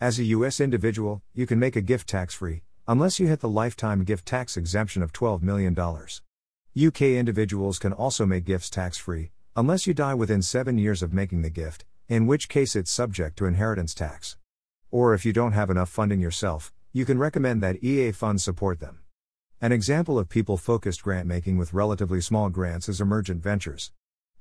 As 0.00 0.18
a 0.18 0.24
U.S. 0.24 0.58
individual, 0.58 1.20
you 1.34 1.46
can 1.46 1.58
make 1.58 1.76
a 1.76 1.82
gift 1.82 2.08
tax 2.08 2.32
free, 2.32 2.62
unless 2.88 3.20
you 3.20 3.26
hit 3.26 3.40
the 3.40 3.48
lifetime 3.50 4.04
gift 4.04 4.24
tax 4.24 4.56
exemption 4.56 5.02
of 5.02 5.12
$12 5.12 5.42
million. 5.42 5.76
UK 6.78 7.00
individuals 7.16 7.78
can 7.78 7.94
also 7.94 8.26
make 8.26 8.44
gifts 8.44 8.68
tax 8.68 8.98
free, 8.98 9.30
unless 9.56 9.86
you 9.86 9.94
die 9.94 10.12
within 10.12 10.42
seven 10.42 10.76
years 10.76 11.02
of 11.02 11.10
making 11.10 11.40
the 11.40 11.48
gift, 11.48 11.86
in 12.06 12.26
which 12.26 12.50
case 12.50 12.76
it's 12.76 12.90
subject 12.90 13.38
to 13.38 13.46
inheritance 13.46 13.94
tax. 13.94 14.36
Or 14.90 15.14
if 15.14 15.24
you 15.24 15.32
don't 15.32 15.52
have 15.52 15.70
enough 15.70 15.88
funding 15.88 16.20
yourself, 16.20 16.74
you 16.92 17.06
can 17.06 17.18
recommend 17.18 17.62
that 17.62 17.82
EA 17.82 18.12
funds 18.12 18.44
support 18.44 18.78
them. 18.78 18.98
An 19.58 19.72
example 19.72 20.18
of 20.18 20.28
people 20.28 20.58
focused 20.58 21.02
grant 21.02 21.26
making 21.26 21.56
with 21.56 21.72
relatively 21.72 22.20
small 22.20 22.50
grants 22.50 22.90
is 22.90 23.00
emergent 23.00 23.42
ventures. 23.42 23.90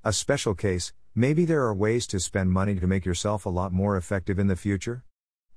A 0.03 0.11
special 0.11 0.55
case, 0.55 0.91
maybe 1.15 1.45
there 1.45 1.63
are 1.63 1.73
ways 1.73 2.05
to 2.07 2.19
spend 2.19 2.51
money 2.51 2.75
to 2.75 2.85
make 2.85 3.05
yourself 3.05 3.45
a 3.45 3.49
lot 3.49 3.71
more 3.71 3.95
effective 3.95 4.39
in 4.39 4.47
the 4.47 4.57
future? 4.57 5.05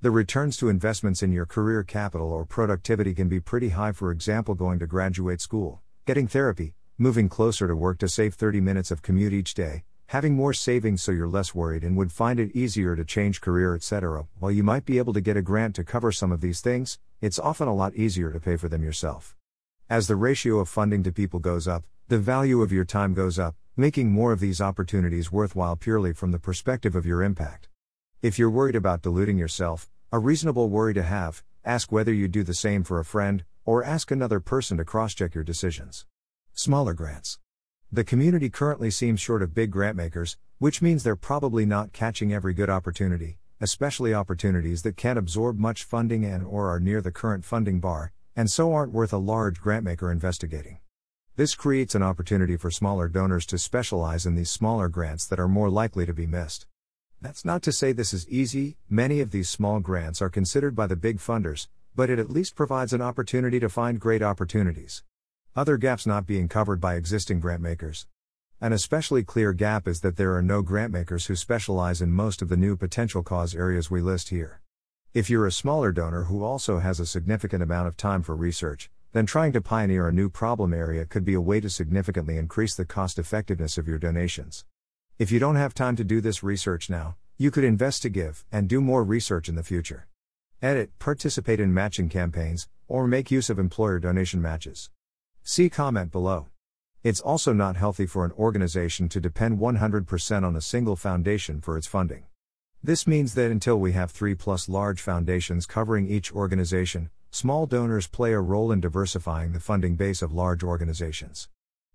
The 0.00 0.12
returns 0.12 0.56
to 0.58 0.68
investments 0.68 1.24
in 1.24 1.32
your 1.32 1.44
career 1.44 1.82
capital 1.82 2.32
or 2.32 2.44
productivity 2.44 3.14
can 3.14 3.28
be 3.28 3.40
pretty 3.40 3.70
high, 3.70 3.90
for 3.90 4.12
example, 4.12 4.54
going 4.54 4.78
to 4.78 4.86
graduate 4.86 5.40
school, 5.40 5.82
getting 6.08 6.26
therapy, 6.26 6.72
moving 6.96 7.28
closer 7.28 7.68
to 7.68 7.76
work 7.76 7.98
to 7.98 8.08
save 8.08 8.32
30 8.32 8.62
minutes 8.62 8.90
of 8.90 9.02
commute 9.02 9.34
each 9.34 9.52
day, 9.52 9.84
having 10.06 10.34
more 10.34 10.54
savings 10.54 11.02
so 11.02 11.12
you're 11.12 11.28
less 11.28 11.54
worried 11.54 11.84
and 11.84 11.98
would 11.98 12.10
find 12.10 12.40
it 12.40 12.56
easier 12.56 12.96
to 12.96 13.04
change 13.04 13.42
career, 13.42 13.74
etc. 13.74 14.26
While 14.38 14.50
you 14.50 14.62
might 14.62 14.86
be 14.86 14.96
able 14.96 15.12
to 15.12 15.20
get 15.20 15.36
a 15.36 15.42
grant 15.42 15.74
to 15.74 15.84
cover 15.84 16.10
some 16.10 16.32
of 16.32 16.40
these 16.40 16.62
things, 16.62 16.98
it's 17.20 17.38
often 17.38 17.68
a 17.68 17.74
lot 17.74 17.94
easier 17.94 18.32
to 18.32 18.40
pay 18.40 18.56
for 18.56 18.70
them 18.70 18.82
yourself. 18.82 19.36
As 19.90 20.06
the 20.06 20.16
ratio 20.16 20.60
of 20.60 20.70
funding 20.70 21.02
to 21.02 21.12
people 21.12 21.40
goes 21.40 21.68
up, 21.68 21.84
the 22.08 22.16
value 22.16 22.62
of 22.62 22.72
your 22.72 22.86
time 22.86 23.12
goes 23.12 23.38
up, 23.38 23.54
making 23.76 24.10
more 24.10 24.32
of 24.32 24.40
these 24.40 24.62
opportunities 24.62 25.30
worthwhile 25.30 25.76
purely 25.76 26.14
from 26.14 26.30
the 26.30 26.38
perspective 26.38 26.96
of 26.96 27.04
your 27.04 27.22
impact. 27.22 27.68
If 28.22 28.38
you're 28.38 28.48
worried 28.48 28.76
about 28.76 29.02
deluding 29.02 29.36
yourself, 29.36 29.90
a 30.10 30.18
reasonable 30.18 30.70
worry 30.70 30.94
to 30.94 31.02
have, 31.02 31.42
ask 31.66 31.92
whether 31.92 32.14
you 32.14 32.28
do 32.28 32.44
the 32.44 32.54
same 32.54 32.82
for 32.82 32.98
a 32.98 33.04
friend, 33.04 33.44
or 33.68 33.84
ask 33.84 34.10
another 34.10 34.40
person 34.40 34.78
to 34.78 34.82
cross 34.82 35.12
check 35.12 35.34
your 35.34 35.44
decisions. 35.44 36.06
Smaller 36.54 36.94
grants. 36.94 37.38
The 37.92 38.02
community 38.02 38.48
currently 38.48 38.90
seems 38.90 39.20
short 39.20 39.42
of 39.42 39.52
big 39.52 39.70
grantmakers, 39.70 40.38
which 40.56 40.80
means 40.80 41.02
they're 41.02 41.16
probably 41.16 41.66
not 41.66 41.92
catching 41.92 42.32
every 42.32 42.54
good 42.54 42.70
opportunity, 42.70 43.36
especially 43.60 44.14
opportunities 44.14 44.80
that 44.84 44.96
can't 44.96 45.18
absorb 45.18 45.58
much 45.58 45.84
funding 45.84 46.24
and 46.24 46.46
or 46.46 46.70
are 46.70 46.80
near 46.80 47.02
the 47.02 47.12
current 47.12 47.44
funding 47.44 47.78
bar, 47.78 48.10
and 48.34 48.50
so 48.50 48.72
aren't 48.72 48.94
worth 48.94 49.12
a 49.12 49.18
large 49.18 49.60
grantmaker 49.60 50.10
investigating. 50.10 50.78
This 51.36 51.54
creates 51.54 51.94
an 51.94 52.02
opportunity 52.02 52.56
for 52.56 52.70
smaller 52.70 53.06
donors 53.06 53.44
to 53.48 53.58
specialize 53.58 54.24
in 54.24 54.34
these 54.34 54.50
smaller 54.50 54.88
grants 54.88 55.26
that 55.26 55.38
are 55.38 55.46
more 55.46 55.68
likely 55.68 56.06
to 56.06 56.14
be 56.14 56.26
missed. 56.26 56.66
That's 57.20 57.44
not 57.44 57.60
to 57.64 57.72
say 57.72 57.92
this 57.92 58.14
is 58.14 58.26
easy, 58.30 58.78
many 58.88 59.20
of 59.20 59.30
these 59.30 59.50
small 59.50 59.78
grants 59.80 60.22
are 60.22 60.30
considered 60.30 60.74
by 60.74 60.86
the 60.86 60.96
big 60.96 61.18
funders, 61.18 61.68
but 61.98 62.08
it 62.08 62.20
at 62.20 62.30
least 62.30 62.54
provides 62.54 62.92
an 62.92 63.02
opportunity 63.02 63.58
to 63.58 63.68
find 63.68 63.98
great 63.98 64.22
opportunities. 64.22 65.02
Other 65.56 65.76
gaps 65.76 66.06
not 66.06 66.28
being 66.28 66.46
covered 66.46 66.80
by 66.80 66.94
existing 66.94 67.40
grant 67.40 67.60
makers. 67.60 68.06
An 68.60 68.72
especially 68.72 69.24
clear 69.24 69.52
gap 69.52 69.88
is 69.88 69.98
that 70.02 70.16
there 70.16 70.36
are 70.36 70.40
no 70.40 70.62
grant 70.62 70.92
makers 70.92 71.26
who 71.26 71.34
specialize 71.34 72.00
in 72.00 72.12
most 72.12 72.40
of 72.40 72.48
the 72.48 72.56
new 72.56 72.76
potential 72.76 73.24
cause 73.24 73.52
areas 73.52 73.90
we 73.90 74.00
list 74.00 74.28
here. 74.28 74.60
If 75.12 75.28
you're 75.28 75.48
a 75.48 75.50
smaller 75.50 75.90
donor 75.90 76.22
who 76.26 76.44
also 76.44 76.78
has 76.78 77.00
a 77.00 77.04
significant 77.04 77.64
amount 77.64 77.88
of 77.88 77.96
time 77.96 78.22
for 78.22 78.36
research, 78.36 78.90
then 79.10 79.26
trying 79.26 79.52
to 79.54 79.60
pioneer 79.60 80.06
a 80.06 80.12
new 80.12 80.30
problem 80.30 80.72
area 80.72 81.04
could 81.04 81.24
be 81.24 81.34
a 81.34 81.40
way 81.40 81.58
to 81.58 81.68
significantly 81.68 82.36
increase 82.36 82.76
the 82.76 82.84
cost 82.84 83.18
effectiveness 83.18 83.76
of 83.76 83.88
your 83.88 83.98
donations. 83.98 84.64
If 85.18 85.32
you 85.32 85.40
don't 85.40 85.56
have 85.56 85.74
time 85.74 85.96
to 85.96 86.04
do 86.04 86.20
this 86.20 86.44
research 86.44 86.88
now, 86.88 87.16
you 87.36 87.50
could 87.50 87.64
invest 87.64 88.02
to 88.02 88.08
give 88.08 88.44
and 88.52 88.68
do 88.68 88.80
more 88.80 89.02
research 89.02 89.48
in 89.48 89.56
the 89.56 89.64
future. 89.64 90.06
Edit, 90.60 90.90
participate 90.98 91.60
in 91.60 91.72
matching 91.72 92.08
campaigns, 92.08 92.68
or 92.88 93.06
make 93.06 93.30
use 93.30 93.48
of 93.48 93.60
employer 93.60 94.00
donation 94.00 94.42
matches. 94.42 94.90
See 95.44 95.70
comment 95.70 96.10
below. 96.10 96.48
It's 97.04 97.20
also 97.20 97.52
not 97.52 97.76
healthy 97.76 98.06
for 98.06 98.24
an 98.24 98.32
organization 98.32 99.08
to 99.10 99.20
depend 99.20 99.60
100% 99.60 100.42
on 100.42 100.56
a 100.56 100.60
single 100.60 100.96
foundation 100.96 101.60
for 101.60 101.78
its 101.78 101.86
funding. 101.86 102.24
This 102.82 103.06
means 103.06 103.34
that 103.34 103.52
until 103.52 103.78
we 103.78 103.92
have 103.92 104.10
three 104.10 104.34
plus 104.34 104.68
large 104.68 105.00
foundations 105.00 105.64
covering 105.64 106.08
each 106.08 106.32
organization, 106.32 107.10
small 107.30 107.66
donors 107.66 108.08
play 108.08 108.32
a 108.32 108.40
role 108.40 108.72
in 108.72 108.80
diversifying 108.80 109.52
the 109.52 109.60
funding 109.60 109.94
base 109.94 110.22
of 110.22 110.32
large 110.32 110.64
organizations. 110.64 111.48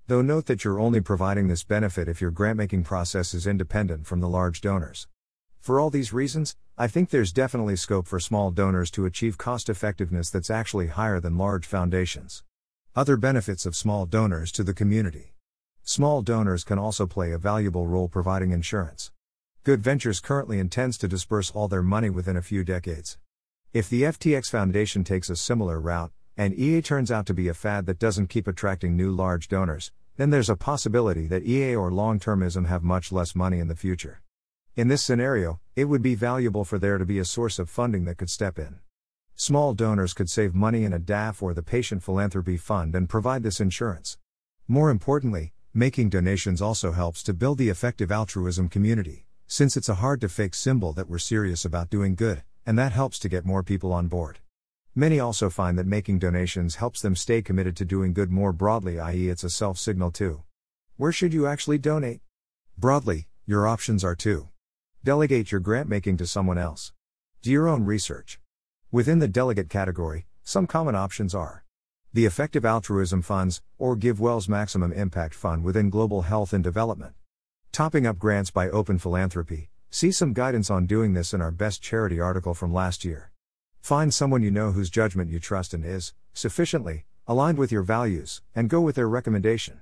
Though 0.08 0.22
note 0.22 0.46
that 0.46 0.63
you're 0.63 0.79
only 0.79 1.01
providing 1.01 1.50
this 1.50 1.65
benefit 1.65 2.08
if 2.08 2.22
your 2.22 2.32
grant-making 2.32 2.86
process 2.86 3.34
is 3.34 3.46
independent 3.46 4.08
from 4.08 4.22
the 4.22 4.29
large 4.29 4.62
donors. 4.62 5.10
For 5.60 5.82
all 5.82 5.89
these 5.89 6.13
reasons, 6.13 6.55
I 6.75 6.88
think 6.88 7.12
there's 7.12 7.32
definitely 7.32 7.75
scope 7.75 8.08
for 8.08 8.20
small 8.20 8.50
donors 8.50 8.89
to 8.92 9.06
achieve 9.06 9.38
cost 9.38 9.70
effectiveness 9.70 10.32
that's 10.32 10.50
actually 10.50 10.88
higher 10.88 11.20
than 11.20 11.38
large 11.38 11.68
foundations. 11.68 12.44
Other 12.96 13.15
benefits 13.15 13.68
of 13.68 13.75
small 13.75 14.08
donors 14.08 14.51
to 14.53 14.63
the 14.63 14.74
community. 14.74 15.36
Small 15.84 16.24
donors 16.24 16.63
can 16.63 16.80
also 16.80 17.06
play 17.06 17.32
a 17.32 17.38
valuable 17.38 17.86
role 17.86 18.08
providing 18.08 18.50
insurance. 18.50 19.12
Good 19.63 19.84
Ventures 19.84 20.20
currently 20.20 20.58
intends 20.58 20.98
to 20.98 21.08
disperse 21.08 21.51
all 21.51 21.68
their 21.68 21.84
money 21.84 22.10
within 22.10 22.36
a 22.36 22.42
few 22.42 22.63
decades. 22.63 23.20
If 23.72 23.88
the 23.88 24.01
FTX 24.01 24.50
Foundation 24.50 25.03
takes 25.03 25.30
a 25.30 25.36
similar 25.36 25.80
route, 25.80 26.12
and 26.36 26.56
EA 26.56 26.82
turns 26.82 27.12
out 27.12 27.27
to 27.27 27.36
be 27.36 27.48
a 27.50 27.53
fad 27.53 27.86
that 27.86 28.00
doesn't 28.00 28.30
keep 28.30 28.48
attracting 28.48 28.98
new 28.98 29.12
large 29.12 29.48
donors, 29.48 29.92
then 30.18 30.32
there's 30.32 30.50
a 30.50 30.56
possibility 30.56 31.27
that 31.27 31.46
EA 31.46 31.75
or 31.75 31.92
long 31.92 32.20
termism 32.20 32.65
have 32.65 32.82
much 32.82 33.12
less 33.12 33.36
money 33.36 33.60
in 33.60 33.68
the 33.68 33.75
future. 33.75 34.24
In 34.75 34.88
this 34.88 35.03
scenario, 35.03 35.60
it 35.75 35.86
would 35.86 36.01
be 36.01 36.15
valuable 36.15 36.63
for 36.63 36.80
there 36.80 36.98
to 36.98 37.06
be 37.06 37.20
a 37.20 37.25
source 37.25 37.60
of 37.60 37.70
funding 37.70 38.06
that 38.06 38.18
could 38.18 38.32
step 38.32 38.58
in. 38.58 38.80
Small 39.36 39.75
donors 39.75 40.15
could 40.15 40.32
save 40.32 40.56
money 40.56 40.84
in 40.84 40.92
a 40.92 41.00
DAF 41.00 41.44
or 41.44 41.53
the 41.53 41.62
Patient 41.62 42.01
Philanthropy 42.01 42.58
Fund 42.58 42.96
and 42.96 43.08
provide 43.08 43.44
this 43.44 43.60
insurance. 43.60 44.18
More 44.68 44.89
importantly, 44.89 45.53
making 45.75 46.10
donations 46.10 46.60
also 46.60 46.92
helps 46.92 47.22
to 47.22 47.36
build 47.36 47.60
the 47.60 47.70
effective 47.70 48.12
altruism 48.12 48.68
community, 48.68 49.27
since 49.46 49.77
it's 49.77 49.89
a 49.89 50.01
hard 50.01 50.20
to 50.22 50.27
fake 50.27 50.56
symbol 50.56 50.92
that 50.94 51.08
we're 51.08 51.20
serious 51.20 51.65
about 51.65 51.92
doing 51.92 52.15
good, 52.15 52.42
and 52.65 52.75
that 52.80 52.94
helps 52.94 53.20
to 53.20 53.30
get 53.30 53.46
more 53.46 53.62
people 53.62 53.94
on 53.94 54.08
board. 54.08 54.39
Many 54.96 55.20
also 55.20 55.51
find 55.51 55.77
that 55.77 55.86
making 55.86 56.18
donations 56.18 56.77
helps 56.77 57.00
them 57.00 57.15
stay 57.15 57.44
committed 57.44 57.77
to 57.77 57.86
doing 57.86 58.12
good 58.12 58.32
more 58.32 58.51
broadly, 58.51 59.00
i.e., 59.00 59.30
it's 59.30 59.44
a 59.44 59.51
self 59.51 59.77
signal 59.77 60.10
too. 60.10 60.42
Where 60.98 61.12
should 61.12 61.32
you 61.32 61.46
actually 61.46 61.77
donate? 61.77 62.22
Broadly, 62.75 63.27
your 63.46 63.68
options 63.68 64.03
are 64.03 64.15
to 64.15 64.50
delegate 65.04 65.52
your 65.52 65.60
grant 65.60 65.90
making 65.90 66.16
to 66.16 66.26
someone 66.26 66.58
else, 66.58 66.94
do 67.42 67.52
your 67.52 67.68
own 67.68 67.84
research. 67.84 68.40
Within 68.90 69.20
the 69.20 69.28
delegate 69.28 69.70
category, 69.70 70.28
some 70.44 70.66
common 70.66 70.96
options 70.96 71.36
are 71.36 71.66
the 72.14 72.26
Effective 72.26 72.64
Altruism 72.64 73.22
Funds, 73.22 73.62
or 73.78 73.98
GiveWell's 73.98 74.48
Maximum 74.48 74.94
Impact 74.94 75.34
Fund 75.34 75.64
within 75.64 75.90
Global 75.90 76.22
Health 76.22 76.54
and 76.54 76.64
Development. 76.64 77.16
Topping 77.74 78.06
up 78.08 78.18
grants 78.18 78.50
by 78.50 78.70
Open 78.70 78.98
Philanthropy, 78.98 79.72
see 79.90 80.12
some 80.12 80.32
guidance 80.32 80.70
on 80.70 80.86
doing 80.86 81.14
this 81.14 81.34
in 81.34 81.42
our 81.42 81.52
Best 81.52 81.82
Charity 81.82 82.22
article 82.22 82.54
from 82.54 82.72
last 82.72 83.04
year. 83.04 83.32
Find 83.82 84.14
someone 84.14 84.42
you 84.42 84.52
know 84.52 84.72
whose 84.72 84.90
judgment 84.90 85.32
you 85.32 85.40
trust 85.40 85.74
and 85.74 85.84
is, 85.84 86.14
sufficiently, 86.34 87.06
aligned 87.28 87.58
with 87.58 87.72
your 87.74 87.84
values, 87.84 88.42
and 88.56 88.70
go 88.70 88.80
with 88.80 88.96
their 88.96 89.10
recommendation. 89.10 89.82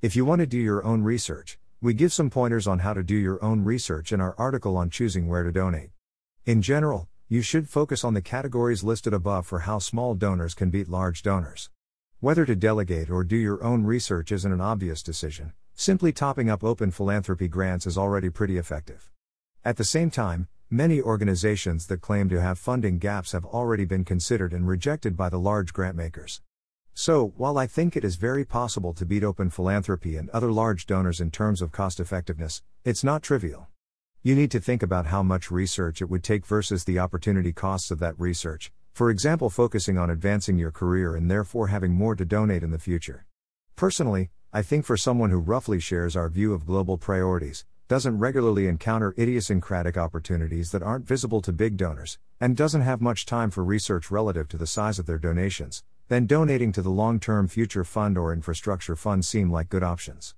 If 0.00 0.14
you 0.14 0.24
want 0.24 0.40
to 0.40 0.46
do 0.46 0.58
your 0.58 0.84
own 0.84 1.02
research, 1.02 1.58
we 1.80 1.94
give 1.94 2.12
some 2.12 2.30
pointers 2.30 2.66
on 2.66 2.80
how 2.80 2.92
to 2.92 3.02
do 3.02 3.14
your 3.14 3.42
own 3.42 3.64
research 3.64 4.12
in 4.12 4.20
our 4.20 4.34
article 4.38 4.76
on 4.76 4.90
choosing 4.90 5.28
where 5.28 5.42
to 5.42 5.52
donate. 5.52 5.90
In 6.44 6.62
general, 6.62 7.08
you 7.28 7.42
should 7.42 7.68
focus 7.68 8.04
on 8.04 8.14
the 8.14 8.22
categories 8.22 8.84
listed 8.84 9.14
above 9.14 9.46
for 9.46 9.60
how 9.60 9.78
small 9.78 10.14
donors 10.14 10.54
can 10.54 10.70
beat 10.70 10.88
large 10.88 11.22
donors. 11.22 11.70
Whether 12.20 12.44
to 12.44 12.54
delegate 12.54 13.10
or 13.10 13.24
do 13.24 13.36
your 13.36 13.62
own 13.64 13.84
research 13.84 14.32
isn't 14.32 14.52
an 14.52 14.60
obvious 14.60 15.02
decision, 15.02 15.52
simply 15.74 16.12
topping 16.12 16.50
up 16.50 16.62
open 16.62 16.90
philanthropy 16.90 17.48
grants 17.48 17.86
is 17.86 17.96
already 17.96 18.30
pretty 18.30 18.58
effective. 18.58 19.10
At 19.64 19.76
the 19.76 19.84
same 19.84 20.10
time, 20.10 20.48
Many 20.72 21.02
organizations 21.02 21.88
that 21.88 22.00
claim 22.00 22.28
to 22.28 22.40
have 22.40 22.56
funding 22.56 23.00
gaps 23.00 23.32
have 23.32 23.44
already 23.44 23.84
been 23.84 24.04
considered 24.04 24.52
and 24.52 24.68
rejected 24.68 25.16
by 25.16 25.28
the 25.28 25.36
large 25.36 25.72
grant 25.72 25.96
makers. 25.96 26.42
So, 26.94 27.32
while 27.36 27.56
I 27.56 27.66
think 27.66 27.96
it 27.96 28.04
is 28.04 28.16
very 28.16 28.44
possible 28.44 28.92
to 28.94 29.06
beat 29.06 29.24
open 29.24 29.50
philanthropy 29.50 30.16
and 30.16 30.28
other 30.30 30.52
large 30.52 30.86
donors 30.86 31.20
in 31.20 31.30
terms 31.30 31.62
of 31.62 31.72
cost 31.72 32.00
effectiveness, 32.00 32.62
it's 32.84 33.04
not 33.04 33.22
trivial. 33.22 33.68
You 34.22 34.34
need 34.34 34.50
to 34.50 34.60
think 34.60 34.82
about 34.82 35.06
how 35.06 35.22
much 35.22 35.50
research 35.50 36.02
it 36.02 36.10
would 36.10 36.22
take 36.22 36.44
versus 36.44 36.84
the 36.84 36.98
opportunity 36.98 37.52
costs 37.52 37.90
of 37.90 38.00
that 38.00 38.18
research, 38.20 38.70
for 38.92 39.08
example, 39.08 39.48
focusing 39.48 39.96
on 39.96 40.10
advancing 40.10 40.58
your 40.58 40.70
career 40.70 41.16
and 41.16 41.30
therefore 41.30 41.68
having 41.68 41.92
more 41.92 42.14
to 42.14 42.24
donate 42.24 42.62
in 42.62 42.70
the 42.70 42.78
future. 42.78 43.24
Personally, 43.76 44.28
I 44.52 44.60
think 44.62 44.84
for 44.84 44.96
someone 44.96 45.30
who 45.30 45.38
roughly 45.38 45.80
shares 45.80 46.16
our 46.16 46.28
view 46.28 46.52
of 46.52 46.66
global 46.66 46.98
priorities, 46.98 47.64
doesn't 47.88 48.18
regularly 48.18 48.66
encounter 48.66 49.14
idiosyncratic 49.18 49.96
opportunities 49.96 50.70
that 50.70 50.82
aren't 50.82 51.06
visible 51.06 51.40
to 51.40 51.52
big 51.52 51.76
donors, 51.76 52.18
and 52.40 52.56
doesn't 52.56 52.82
have 52.82 53.00
much 53.00 53.26
time 53.26 53.50
for 53.50 53.64
research 53.64 54.10
relative 54.10 54.48
to 54.48 54.56
the 54.56 54.66
size 54.66 54.98
of 54.98 55.06
their 55.06 55.18
donations, 55.18 55.82
then 56.10 56.26
donating 56.26 56.72
to 56.72 56.82
the 56.82 56.90
long 56.90 57.20
term 57.20 57.46
future 57.46 57.84
fund 57.84 58.18
or 58.18 58.32
infrastructure 58.32 58.96
fund 58.96 59.24
seem 59.24 59.48
like 59.48 59.68
good 59.68 59.84
options. 59.84 60.34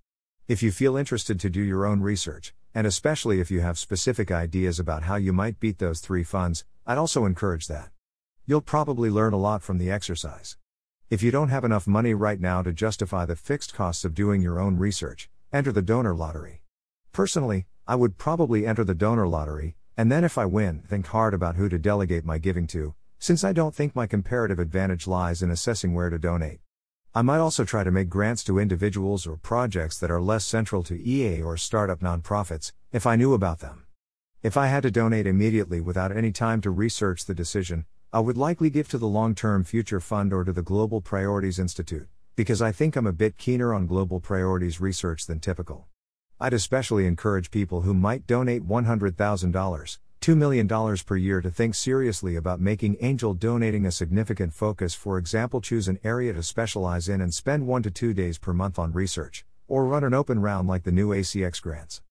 If 0.47 0.63
you 0.63 0.71
feel 0.71 0.99
interested 0.99 1.41
to 1.41 1.49
do 1.49 1.63
your 1.63 1.87
own 1.87 2.03
research, 2.03 2.53
and 2.75 2.87
especially 2.87 3.41
if 3.41 3.51
you 3.51 3.63
have 3.63 3.79
specific 3.79 4.31
ideas 4.31 4.79
about 4.79 5.05
how 5.05 5.17
you 5.17 5.33
might 5.33 5.59
beat 5.61 5.79
those 5.79 6.01
three 6.01 6.25
funds, 6.25 6.67
I'd 6.87 6.99
also 6.99 7.25
encourage 7.25 7.69
that. 7.69 7.89
You'll 8.45 8.61
probably 8.61 9.09
learn 9.09 9.33
a 9.33 9.39
lot 9.39 9.63
from 9.63 9.79
the 9.79 9.91
exercise. 9.91 10.59
If 11.09 11.23
you 11.23 11.31
don't 11.31 11.49
have 11.49 11.65
enough 11.65 11.87
money 11.87 12.13
right 12.13 12.39
now 12.39 12.61
to 12.61 12.75
justify 12.75 13.25
the 13.25 13.35
fixed 13.35 13.73
costs 13.73 14.05
of 14.05 14.15
doing 14.15 14.43
your 14.43 14.61
own 14.61 14.77
research, 14.77 15.31
enter 15.55 15.73
the 15.73 15.81
donor 15.81 16.15
lottery. 16.15 16.65
Personally, 17.13 17.65
I 17.89 17.95
would 17.95 18.19
probably 18.19 18.67
enter 18.67 18.85
the 18.85 18.95
donor 18.95 19.27
lottery, 19.27 19.77
and 19.97 20.13
then 20.13 20.23
if 20.23 20.37
I 20.37 20.45
win, 20.45 20.83
think 20.87 21.07
hard 21.07 21.33
about 21.33 21.57
who 21.57 21.71
to 21.71 21.79
delegate 21.79 22.27
my 22.27 22.37
giving 22.37 22.67
to, 22.69 22.95
since 23.23 23.45
I 23.45 23.53
don't 23.53 23.73
think 23.73 23.95
my 23.95 24.09
comparative 24.09 24.59
advantage 24.59 25.07
lies 25.07 25.43
in 25.43 25.51
assessing 25.53 25.95
where 25.95 26.11
to 26.11 26.19
donate. 26.19 26.59
I 27.15 27.23
might 27.23 27.39
also 27.39 27.65
try 27.65 27.85
to 27.85 27.93
make 27.93 28.09
grants 28.09 28.43
to 28.43 28.59
individuals 28.59 29.29
or 29.29 29.37
projects 29.37 29.97
that 30.01 30.11
are 30.11 30.21
less 30.21 30.45
central 30.45 30.83
to 30.83 31.01
EA 31.01 31.41
or 31.41 31.57
startup 31.57 32.01
nonprofits, 32.01 32.73
if 32.91 33.07
I 33.07 33.15
knew 33.15 33.33
about 33.33 33.61
them. 33.61 33.85
If 34.43 34.57
I 34.57 34.67
had 34.67 34.83
to 34.83 34.91
donate 34.91 35.29
immediately 35.29 35.81
without 35.81 36.11
any 36.11 36.33
time 36.33 36.61
to 36.63 36.73
research 36.73 37.27
the 37.27 37.33
decision, 37.33 37.87
I 38.13 38.19
would 38.19 38.37
likely 38.37 38.71
give 38.71 38.89
to 38.89 38.99
the 38.99 39.07
Long 39.07 39.37
Term 39.37 39.63
Future 39.63 40.01
Fund 40.01 40.33
or 40.33 40.43
to 40.43 40.53
the 40.53 40.61
Global 40.61 41.01
Priorities 41.01 41.61
Institute, 41.61 42.09
because 42.35 42.61
I 42.61 42.73
think 42.73 42.97
I'm 42.97 43.07
a 43.07 43.13
bit 43.13 43.39
keener 43.39 43.73
on 43.73 43.87
global 43.87 44.19
priorities 44.19 44.81
research 44.81 45.27
than 45.27 45.39
typical. 45.39 45.87
I'd 46.41 46.55
especially 46.55 47.07
encourage 47.07 47.53
people 47.53 47.83
who 47.83 47.95
might 47.95 48.27
donate 48.27 48.67
$100,000, 48.67 49.99
$2 50.23 50.37
million 50.37 50.69
per 51.05 51.17
year 51.17 51.41
to 51.41 51.51
think 51.51 51.75
seriously 51.75 52.37
about 52.37 52.61
making 52.61 52.97
angel 53.01 53.35
donating 53.35 53.85
a 53.85 53.91
significant 53.91 54.55
focus. 54.55 54.95
For 54.95 55.19
example, 55.19 55.61
choose 55.61 55.89
an 55.89 55.99
area 56.05 56.33
to 56.33 56.45
specialize 56.45 57.09
in 57.09 57.21
and 57.21 57.35
spend 57.35 57.67
one 57.67 57.83
to 57.83 57.91
two 57.91 58.15
days 58.15 58.39
per 58.39 58.53
month 58.53 58.79
on 58.79 58.93
research, 58.93 59.45
or 59.67 59.85
run 59.85 60.05
an 60.05 60.15
open 60.15 60.41
round 60.41 60.69
like 60.69 60.85
the 60.85 60.93
new 60.93 61.09
ACX 61.09 61.61
grants. 61.61 62.03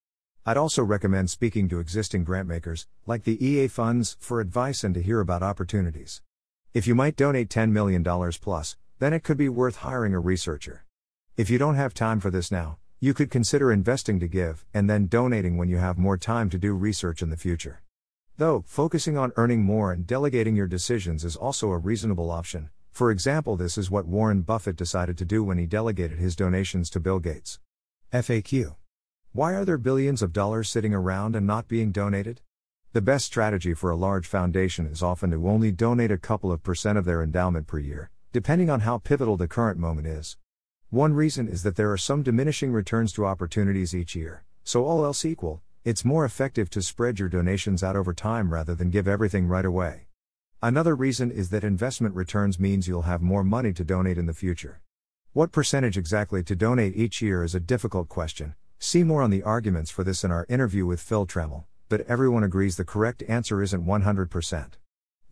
I'd 0.45 0.57
also 0.57 0.83
recommend 0.83 1.29
speaking 1.29 1.69
to 1.69 1.79
existing 1.79 2.25
grantmakers, 2.25 2.85
like 3.05 3.23
the 3.23 3.41
EA 3.45 3.69
funds, 3.69 4.17
for 4.19 4.41
advice 4.41 4.83
and 4.83 4.93
to 4.95 5.01
hear 5.01 5.21
about 5.21 5.41
opportunities. 5.41 6.21
If 6.73 6.87
you 6.87 6.95
might 6.95 7.15
donate 7.15 7.49
$10 7.49 7.71
million 7.71 8.03
plus, 8.03 8.75
then 8.99 9.13
it 9.13 9.23
could 9.23 9.37
be 9.37 9.47
worth 9.47 9.77
hiring 9.77 10.13
a 10.13 10.19
researcher. 10.19 10.83
If 11.37 11.49
you 11.49 11.57
don't 11.57 11.75
have 11.75 11.93
time 11.93 12.19
for 12.19 12.29
this 12.29 12.51
now, 12.51 12.77
you 12.99 13.13
could 13.13 13.31
consider 13.31 13.71
investing 13.71 14.19
to 14.19 14.27
give, 14.27 14.65
and 14.73 14.89
then 14.89 15.07
donating 15.07 15.55
when 15.55 15.69
you 15.69 15.77
have 15.77 15.97
more 15.97 16.17
time 16.17 16.49
to 16.49 16.57
do 16.57 16.73
research 16.73 17.21
in 17.21 17.29
the 17.29 17.37
future. 17.37 17.81
Though, 18.41 18.63
focusing 18.65 19.19
on 19.19 19.33
earning 19.35 19.61
more 19.61 19.91
and 19.91 20.07
delegating 20.07 20.55
your 20.55 20.65
decisions 20.65 21.23
is 21.23 21.35
also 21.35 21.69
a 21.69 21.77
reasonable 21.77 22.31
option. 22.31 22.71
For 22.91 23.11
example, 23.11 23.55
this 23.55 23.77
is 23.77 23.91
what 23.91 24.07
Warren 24.07 24.41
Buffett 24.41 24.75
decided 24.75 25.15
to 25.19 25.25
do 25.25 25.43
when 25.43 25.59
he 25.59 25.67
delegated 25.67 26.17
his 26.17 26.35
donations 26.35 26.89
to 26.89 26.99
Bill 26.99 27.19
Gates. 27.19 27.59
FAQ 28.11 28.73
why 29.31 29.53
are 29.53 29.63
there 29.63 29.77
billions 29.77 30.23
of 30.23 30.33
dollars 30.33 30.71
sitting 30.71 30.91
around 30.91 31.35
and 31.35 31.45
not 31.45 31.67
being 31.67 31.91
donated? 31.91 32.41
The 32.93 33.01
best 33.01 33.27
strategy 33.27 33.75
for 33.75 33.91
a 33.91 33.95
large 33.95 34.25
foundation 34.25 34.87
is 34.87 35.03
often 35.03 35.29
to 35.29 35.47
only 35.47 35.71
donate 35.71 36.11
a 36.11 36.17
couple 36.17 36.51
of 36.51 36.63
percent 36.63 36.97
of 36.97 37.05
their 37.05 37.21
endowment 37.21 37.67
per 37.67 37.77
year, 37.77 38.09
depending 38.33 38.71
on 38.71 38.79
how 38.79 38.97
pivotal 38.97 39.37
the 39.37 39.47
current 39.47 39.77
moment 39.77 40.07
is. 40.07 40.35
One 40.89 41.13
reason 41.13 41.47
is 41.47 41.61
that 41.61 41.75
there 41.75 41.91
are 41.91 41.97
some 41.97 42.23
diminishing 42.23 42.71
returns 42.71 43.13
to 43.13 43.25
opportunities 43.27 43.93
each 43.93 44.15
year, 44.15 44.45
so 44.63 44.83
all 44.83 45.05
else 45.05 45.25
equal, 45.25 45.61
it's 45.83 46.05
more 46.05 46.25
effective 46.25 46.69
to 46.71 46.81
spread 46.81 47.19
your 47.19 47.29
donations 47.29 47.83
out 47.83 47.95
over 47.95 48.13
time 48.13 48.53
rather 48.53 48.75
than 48.75 48.89
give 48.89 49.07
everything 49.07 49.47
right 49.47 49.65
away. 49.65 50.07
Another 50.61 50.95
reason 50.95 51.31
is 51.31 51.49
that 51.49 51.63
investment 51.63 52.15
returns 52.15 52.59
means 52.59 52.87
you'll 52.87 53.03
have 53.03 53.21
more 53.21 53.43
money 53.43 53.73
to 53.73 53.83
donate 53.83 54.17
in 54.17 54.25
the 54.25 54.33
future. 54.33 54.81
What 55.33 55.51
percentage 55.51 55.97
exactly 55.97 56.43
to 56.43 56.55
donate 56.55 56.95
each 56.95 57.21
year 57.21 57.43
is 57.43 57.55
a 57.55 57.59
difficult 57.59 58.09
question, 58.09 58.55
See 58.83 59.03
more 59.03 59.21
on 59.21 59.29
the 59.29 59.43
arguments 59.43 59.91
for 59.91 60.03
this 60.03 60.23
in 60.23 60.31
our 60.31 60.47
interview 60.49 60.87
with 60.87 60.99
Phil 60.99 61.27
Trammell, 61.27 61.65
but 61.87 62.01
everyone 62.07 62.43
agrees 62.43 62.77
the 62.77 62.83
correct 62.83 63.21
answer 63.27 63.61
isn't 63.61 63.85
100%. 63.85 64.71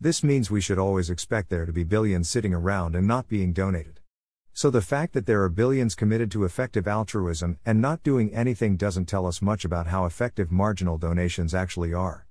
This 0.00 0.22
means 0.22 0.52
we 0.52 0.60
should 0.60 0.78
always 0.78 1.10
expect 1.10 1.50
there 1.50 1.66
to 1.66 1.72
be 1.72 1.82
billions 1.82 2.30
sitting 2.30 2.54
around 2.54 2.94
and 2.94 3.08
not 3.08 3.26
being 3.26 3.52
donated. 3.52 3.99
So 4.52 4.70
the 4.70 4.82
fact 4.82 5.14
that 5.14 5.26
there 5.26 5.42
are 5.42 5.48
billions 5.48 5.94
committed 5.94 6.30
to 6.32 6.44
effective 6.44 6.86
altruism 6.86 7.58
and 7.64 7.80
not 7.80 8.02
doing 8.02 8.34
anything 8.34 8.76
doesn't 8.76 9.06
tell 9.06 9.26
us 9.26 9.40
much 9.40 9.64
about 9.64 9.86
how 9.86 10.04
effective 10.04 10.50
marginal 10.50 10.98
donations 10.98 11.54
actually 11.54 11.94
are. 11.94 12.26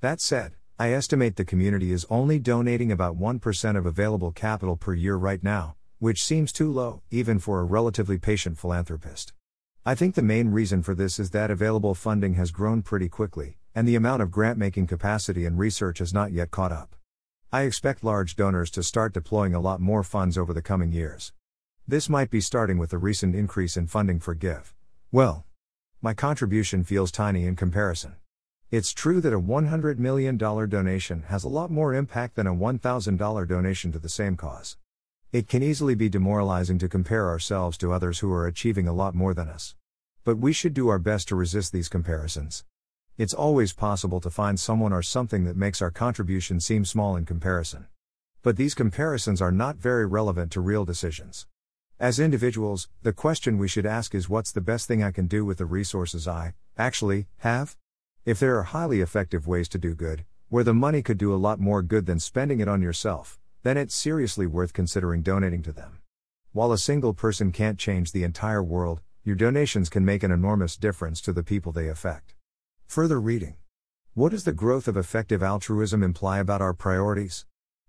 That 0.00 0.20
said, 0.20 0.54
I 0.78 0.92
estimate 0.92 1.36
the 1.36 1.44
community 1.44 1.92
is 1.92 2.06
only 2.10 2.38
donating 2.38 2.90
about 2.90 3.18
1% 3.18 3.76
of 3.76 3.86
available 3.86 4.32
capital 4.32 4.76
per 4.76 4.94
year 4.94 5.16
right 5.16 5.42
now, 5.42 5.76
which 5.98 6.22
seems 6.24 6.52
too 6.52 6.70
low, 6.72 7.02
even 7.10 7.38
for 7.38 7.60
a 7.60 7.64
relatively 7.64 8.18
patient 8.18 8.58
philanthropist. 8.58 9.32
I 9.84 9.94
think 9.94 10.14
the 10.14 10.22
main 10.22 10.50
reason 10.50 10.82
for 10.82 10.94
this 10.94 11.18
is 11.18 11.30
that 11.30 11.50
available 11.50 11.94
funding 11.94 12.34
has 12.34 12.50
grown 12.50 12.82
pretty 12.82 13.08
quickly, 13.08 13.58
and 13.74 13.86
the 13.86 13.96
amount 13.96 14.22
of 14.22 14.30
grant 14.30 14.58
making 14.58 14.86
capacity 14.86 15.46
and 15.46 15.58
research 15.58 15.98
has 15.98 16.12
not 16.12 16.32
yet 16.32 16.50
caught 16.50 16.72
up. 16.72 16.96
I 17.52 17.62
expect 17.62 18.04
large 18.04 18.36
donors 18.36 18.70
to 18.72 18.82
start 18.82 19.12
deploying 19.12 19.54
a 19.54 19.60
lot 19.60 19.80
more 19.80 20.02
funds 20.02 20.38
over 20.38 20.52
the 20.52 20.62
coming 20.62 20.92
years. 20.92 21.32
This 21.88 22.08
might 22.08 22.30
be 22.30 22.40
starting 22.40 22.78
with 22.78 22.90
the 22.90 22.98
recent 22.98 23.34
increase 23.34 23.76
in 23.76 23.88
funding 23.88 24.20
for 24.20 24.34
Give. 24.34 24.72
Well, 25.10 25.44
my 26.00 26.14
contribution 26.14 26.84
feels 26.84 27.10
tiny 27.10 27.44
in 27.44 27.56
comparison. 27.56 28.14
It's 28.70 28.92
true 28.92 29.20
that 29.20 29.32
a 29.32 29.40
$100 29.40 29.98
million 29.98 30.36
donation 30.36 31.24
has 31.26 31.42
a 31.42 31.48
lot 31.48 31.72
more 31.72 31.92
impact 31.92 32.36
than 32.36 32.46
a 32.46 32.54
$1,000 32.54 33.48
donation 33.48 33.90
to 33.90 33.98
the 33.98 34.08
same 34.08 34.36
cause. 34.36 34.76
It 35.32 35.48
can 35.48 35.60
easily 35.60 35.96
be 35.96 36.08
demoralizing 36.08 36.78
to 36.78 36.88
compare 36.88 37.28
ourselves 37.28 37.76
to 37.78 37.92
others 37.92 38.20
who 38.20 38.32
are 38.32 38.46
achieving 38.46 38.86
a 38.86 38.94
lot 38.94 39.16
more 39.16 39.34
than 39.34 39.48
us. 39.48 39.74
But 40.22 40.38
we 40.38 40.52
should 40.52 40.74
do 40.74 40.86
our 40.86 41.00
best 41.00 41.26
to 41.28 41.36
resist 41.36 41.72
these 41.72 41.88
comparisons. 41.88 42.64
It's 43.18 43.34
always 43.34 43.72
possible 43.72 44.20
to 44.20 44.30
find 44.30 44.58
someone 44.58 44.92
or 44.92 45.02
something 45.02 45.44
that 45.46 45.56
makes 45.56 45.82
our 45.82 45.90
contribution 45.90 46.60
seem 46.60 46.84
small 46.84 47.16
in 47.16 47.26
comparison. 47.26 47.88
But 48.40 48.56
these 48.56 48.74
comparisons 48.74 49.42
are 49.42 49.52
not 49.52 49.76
very 49.78 50.06
relevant 50.06 50.52
to 50.52 50.60
real 50.60 50.84
decisions. 50.84 51.46
As 52.02 52.18
individuals, 52.18 52.88
the 53.04 53.12
question 53.12 53.58
we 53.58 53.68
should 53.68 53.86
ask 53.86 54.12
is 54.12 54.28
what's 54.28 54.50
the 54.50 54.60
best 54.60 54.88
thing 54.88 55.04
I 55.04 55.12
can 55.12 55.28
do 55.28 55.44
with 55.44 55.58
the 55.58 55.64
resources 55.64 56.26
I, 56.26 56.54
actually, 56.76 57.28
have? 57.38 57.76
If 58.24 58.40
there 58.40 58.58
are 58.58 58.64
highly 58.64 59.00
effective 59.00 59.46
ways 59.46 59.68
to 59.68 59.78
do 59.78 59.94
good, 59.94 60.24
where 60.48 60.64
the 60.64 60.74
money 60.74 61.00
could 61.00 61.16
do 61.16 61.32
a 61.32 61.38
lot 61.38 61.60
more 61.60 61.80
good 61.80 62.06
than 62.06 62.18
spending 62.18 62.58
it 62.58 62.66
on 62.66 62.82
yourself, 62.82 63.38
then 63.62 63.76
it's 63.76 63.94
seriously 63.94 64.48
worth 64.48 64.72
considering 64.72 65.22
donating 65.22 65.62
to 65.62 65.70
them. 65.70 65.98
While 66.50 66.72
a 66.72 66.76
single 66.76 67.14
person 67.14 67.52
can't 67.52 67.78
change 67.78 68.10
the 68.10 68.24
entire 68.24 68.64
world, 68.64 69.00
your 69.22 69.36
donations 69.36 69.88
can 69.88 70.04
make 70.04 70.24
an 70.24 70.32
enormous 70.32 70.76
difference 70.76 71.20
to 71.20 71.32
the 71.32 71.44
people 71.44 71.70
they 71.70 71.86
affect. 71.86 72.34
Further 72.88 73.20
reading. 73.20 73.54
What 74.14 74.30
does 74.30 74.42
the 74.42 74.50
growth 74.50 74.88
of 74.88 74.96
effective 74.96 75.40
altruism 75.40 76.02
imply 76.02 76.40
about 76.40 76.60
our 76.60 76.74
priorities? 76.74 77.46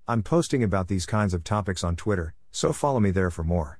I'm 0.07 0.21
posting 0.21 0.61
about 0.61 0.87
these 0.87 1.07
kinds 1.07 1.33
of 1.33 1.43
topics 1.43 1.83
on 1.83 1.95
Twitter, 1.95 2.35
so 2.51 2.71
follow 2.73 2.99
me 2.99 3.09
there 3.09 3.31
for 3.31 3.43
more. 3.43 3.79